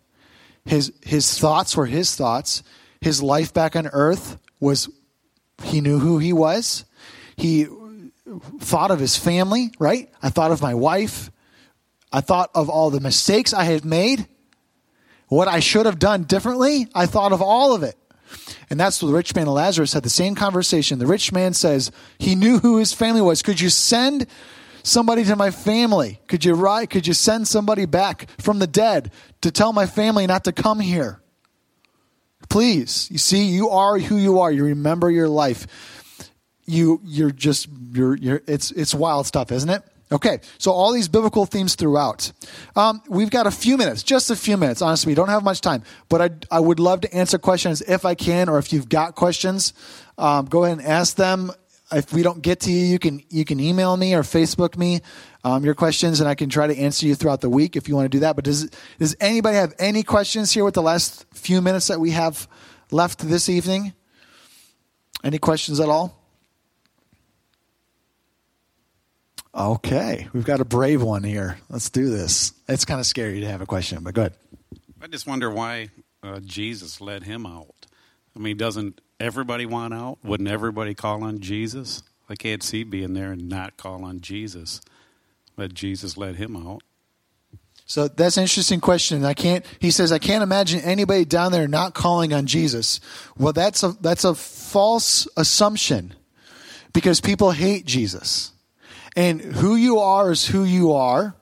[0.64, 2.62] His, his thoughts were his thoughts.
[3.00, 4.88] His life back on earth was,
[5.62, 6.84] he knew who he was.
[7.36, 7.66] He
[8.58, 10.10] thought of his family, right?
[10.22, 11.30] I thought of my wife.
[12.12, 14.26] I thought of all the mistakes I had made,
[15.28, 16.88] what I should have done differently.
[16.94, 17.96] I thought of all of it.
[18.68, 20.98] And that's what the rich man and Lazarus had the same conversation.
[20.98, 23.42] The rich man says he knew who his family was.
[23.42, 24.26] Could you send
[24.82, 26.20] somebody to my family?
[26.28, 30.26] Could you write, could you send somebody back from the dead to tell my family
[30.26, 31.20] not to come here?
[32.48, 33.08] Please.
[33.10, 34.50] You see, you are who you are.
[34.50, 35.66] You remember your life.
[36.66, 39.82] You you're just you're you're it's it's wild stuff, isn't it?
[40.12, 42.32] Okay, so all these biblical themes throughout.
[42.74, 44.82] Um, we've got a few minutes, just a few minutes.
[44.82, 48.04] Honestly, we don't have much time, but I, I would love to answer questions if
[48.04, 49.72] I can, or if you've got questions,
[50.18, 51.52] um, go ahead and ask them.
[51.92, 55.00] If we don't get to you, you can you can email me or Facebook me
[55.42, 57.96] um, your questions, and I can try to answer you throughout the week if you
[57.96, 58.36] want to do that.
[58.36, 62.10] But does does anybody have any questions here with the last few minutes that we
[62.10, 62.48] have
[62.92, 63.92] left this evening?
[65.24, 66.19] Any questions at all?
[69.54, 71.58] Okay, we've got a brave one here.
[71.68, 72.52] Let's do this.
[72.68, 74.34] It's kind of scary to have a question, but go ahead.
[75.02, 75.90] I just wonder why
[76.22, 77.74] uh, Jesus let him out.
[78.36, 80.18] I mean, doesn't everybody want out?
[80.22, 82.02] Wouldn't everybody call on Jesus?
[82.28, 84.80] I can't see being there and not call on Jesus.
[85.56, 86.82] But Jesus let him out.
[87.86, 89.24] So that's an interesting question.
[89.24, 89.66] I can't.
[89.80, 93.00] He says, I can't imagine anybody down there not calling on Jesus.
[93.36, 96.14] Well, that's a that's a false assumption,
[96.92, 98.52] because people hate Jesus,
[99.20, 101.36] and who you are is who you are.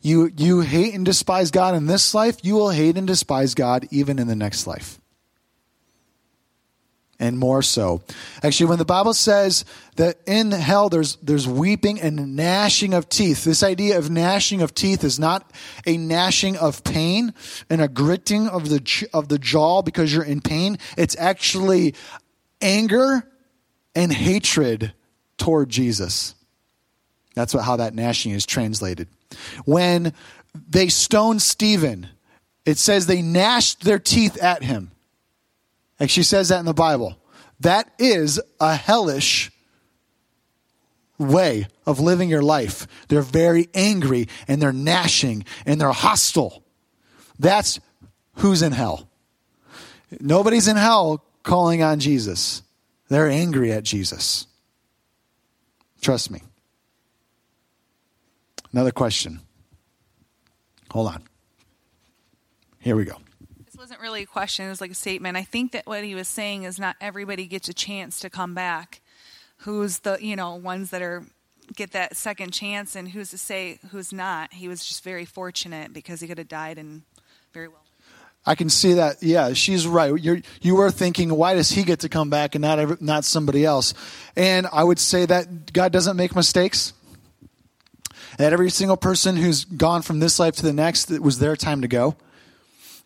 [0.00, 2.38] You you hate and despise God in this life.
[2.42, 4.98] You will hate and despise God even in the next life
[7.20, 8.02] and more so.
[8.42, 9.64] Actually, when the Bible says
[9.94, 14.74] that in hell there's there's weeping and gnashing of teeth, this idea of gnashing of
[14.74, 15.48] teeth is not
[15.86, 17.32] a gnashing of pain
[17.70, 20.76] and a gritting of the of the jaw because you're in pain.
[20.98, 21.94] It's actually
[22.60, 23.22] anger
[23.94, 24.92] and hatred
[25.38, 26.34] toward Jesus.
[27.34, 29.08] That's what, how that gnashing is translated.
[29.64, 30.12] When
[30.68, 32.08] they stoned Stephen,
[32.64, 34.90] it says they gnashed their teeth at him.
[35.98, 37.16] And she says that in the Bible.
[37.60, 39.50] That is a hellish
[41.18, 42.86] way of living your life.
[43.08, 46.62] They're very angry and they're gnashing and they're hostile.
[47.38, 47.80] That's
[48.36, 49.08] who's in hell.
[50.20, 52.62] Nobody's in hell calling on Jesus.
[53.08, 54.46] They're angry at Jesus.
[56.00, 56.42] Trust me.
[58.72, 59.40] Another question.
[60.90, 61.22] Hold on.
[62.78, 63.16] Here we go
[63.64, 65.36] This wasn't really a question, it was like a statement.
[65.36, 68.54] I think that what he was saying is not everybody gets a chance to come
[68.54, 69.00] back.
[69.58, 71.24] Who's the, you know, ones that are
[71.74, 74.52] get that second chance and who's to say who's not.
[74.52, 77.02] He was just very fortunate because he could have died and
[77.52, 77.78] very well.
[78.44, 79.22] I can see that.
[79.22, 80.12] Yeah, she's right.
[80.20, 83.24] You're, you were thinking, why does he get to come back and not every, not
[83.24, 83.94] somebody else?
[84.34, 86.92] And I would say that God doesn't make mistakes.
[88.38, 91.56] That every single person who's gone from this life to the next, it was their
[91.56, 92.16] time to go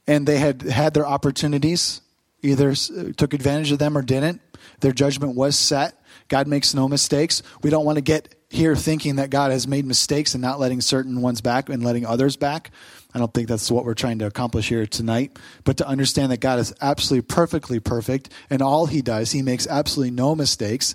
[0.06, 2.00] and they had had their opportunities,
[2.42, 4.40] either took advantage of them or didn't.
[4.80, 6.00] Their judgment was set.
[6.28, 7.42] God makes no mistakes.
[7.62, 10.80] We don't want to get here thinking that God has made mistakes and not letting
[10.80, 12.70] certain ones back and letting others back.
[13.12, 15.38] I don't think that's what we're trying to accomplish here tonight.
[15.64, 19.66] But to understand that God is absolutely perfectly perfect and all he does, he makes
[19.66, 20.94] absolutely no mistakes.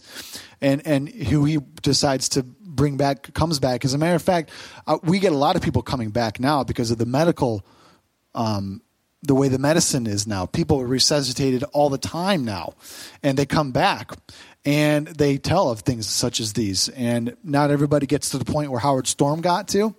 [0.61, 2.45] And, and who he decides to
[2.75, 3.85] bring back comes back.
[3.85, 4.49] As a matter of fact,
[4.87, 7.65] uh, we get a lot of people coming back now because of the medical,
[8.33, 8.81] um,
[9.23, 10.45] the way the medicine is now.
[10.45, 12.73] People are resuscitated all the time now,
[13.21, 14.11] and they come back
[14.65, 16.89] and they tell of things such as these.
[16.89, 19.95] And not everybody gets to the point where Howard Storm got to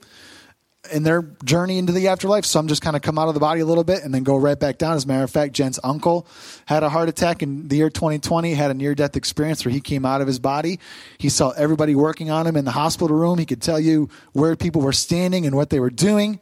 [0.91, 2.45] in their journey into the afterlife.
[2.45, 4.37] Some just kind of come out of the body a little bit and then go
[4.37, 4.97] right back down.
[4.97, 6.27] As a matter of fact, Jen's uncle
[6.67, 9.81] had a heart attack in the year 2020, had a near death experience where he
[9.81, 10.81] came out of his body.
[11.19, 13.39] He saw everybody working on him in the hospital room.
[13.39, 16.41] He could tell you where people were standing and what they were doing,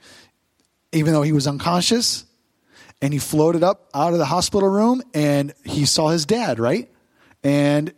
[0.93, 2.25] even though he was unconscious.
[3.03, 6.91] And he floated up out of the hospital room and he saw his dad, right?
[7.43, 7.93] And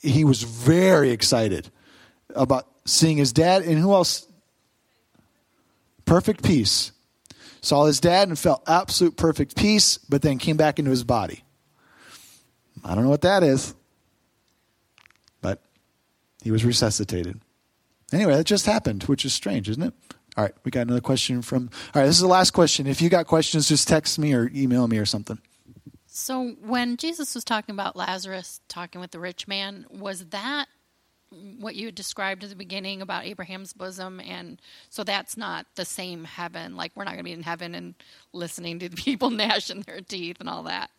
[0.00, 1.70] he was very excited
[2.34, 3.62] about seeing his dad.
[3.62, 4.26] And who else?
[6.06, 6.92] Perfect peace.
[7.60, 11.42] Saw his dad and felt absolute perfect peace, but then came back into his body.
[12.84, 13.74] I don't know what that is,
[15.40, 15.62] but
[16.42, 17.40] he was resuscitated.
[18.12, 19.94] Anyway, that just happened, which is strange, isn't it?
[20.36, 21.70] All right, we got another question from.
[21.94, 22.86] All right, this is the last question.
[22.86, 25.38] If you got questions, just text me or email me or something.
[26.06, 30.66] So when Jesus was talking about Lazarus talking with the rich man, was that
[31.30, 34.20] what you described at the beginning about Abraham's bosom?
[34.20, 34.60] And
[34.90, 36.76] so that's not the same heaven.
[36.76, 37.94] Like we're not going to be in heaven and
[38.32, 40.90] listening to people gnashing their teeth and all that.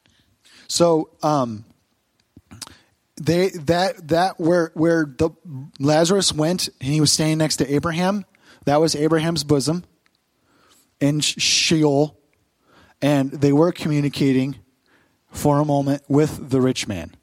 [0.67, 1.65] So um,
[3.19, 5.32] they that that where where the
[5.80, 8.25] Lazarus went and he was standing next to Abraham.
[8.65, 9.86] That was Abraham's bosom
[10.99, 12.17] in Sheol,
[13.01, 14.57] and they were communicating
[15.32, 17.15] for a moment with the rich man.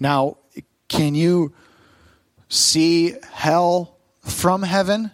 [0.00, 0.38] Now,
[0.88, 1.52] can you
[2.52, 5.10] see hell from heaven?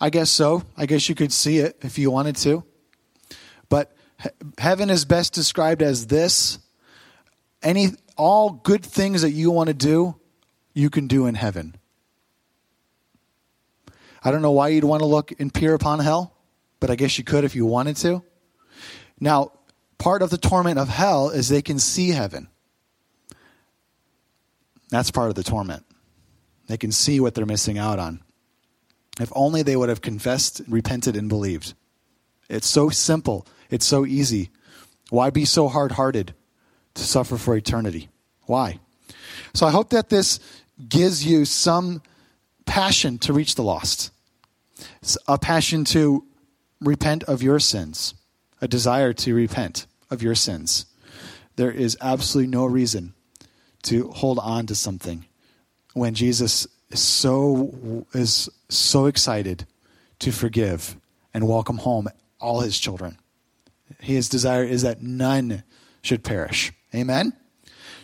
[0.00, 0.62] I guess so.
[0.76, 2.64] I guess you could see it if you wanted to.
[3.68, 6.58] But he- heaven is best described as this
[7.62, 10.16] any all good things that you want to do,
[10.72, 11.76] you can do in heaven.
[14.22, 16.34] I don't know why you'd want to look and peer upon hell,
[16.80, 18.22] but I guess you could if you wanted to.
[19.20, 19.52] Now,
[19.98, 22.48] part of the torment of hell is they can see heaven.
[24.88, 25.84] That's part of the torment.
[26.66, 28.20] They can see what they're missing out on.
[29.20, 31.74] If only they would have confessed, repented, and believed.
[32.48, 33.46] It's so simple.
[33.70, 34.50] It's so easy.
[35.10, 36.34] Why be so hard hearted
[36.94, 38.08] to suffer for eternity?
[38.42, 38.78] Why?
[39.54, 40.38] So I hope that this
[40.88, 42.02] gives you some
[42.66, 44.10] passion to reach the lost,
[45.26, 46.24] a passion to
[46.80, 48.14] repent of your sins,
[48.60, 50.86] a desire to repent of your sins.
[51.56, 53.14] There is absolutely no reason
[53.86, 55.24] to hold on to something
[55.94, 59.66] when Jesus is so is so excited
[60.20, 60.96] to forgive
[61.32, 62.08] and welcome home
[62.40, 63.18] all his children.
[64.00, 65.62] His desire is that none
[66.02, 66.72] should perish.
[66.94, 67.32] Amen.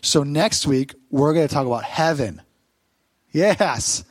[0.01, 2.43] So next week we're going to talk about heaven.
[3.33, 4.05] Yes.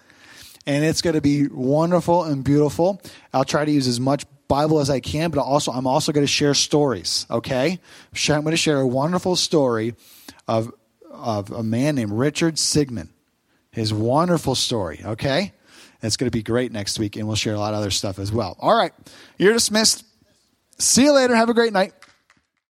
[0.65, 3.01] And it's going to be wonderful and beautiful.
[3.33, 6.25] I'll try to use as much Bible as I can, but also I'm also going
[6.25, 7.79] to share stories, okay?
[8.29, 9.95] I'm going to share a wonderful story
[10.47, 10.71] of
[11.11, 13.09] of a man named Richard Sigmund.
[13.71, 15.53] His wonderful story, okay?
[16.01, 18.19] It's going to be great next week, and we'll share a lot of other stuff
[18.19, 18.57] as well.
[18.59, 18.91] All right,
[19.37, 20.03] you're dismissed.
[20.77, 21.35] See you later.
[21.35, 21.93] Have a great night.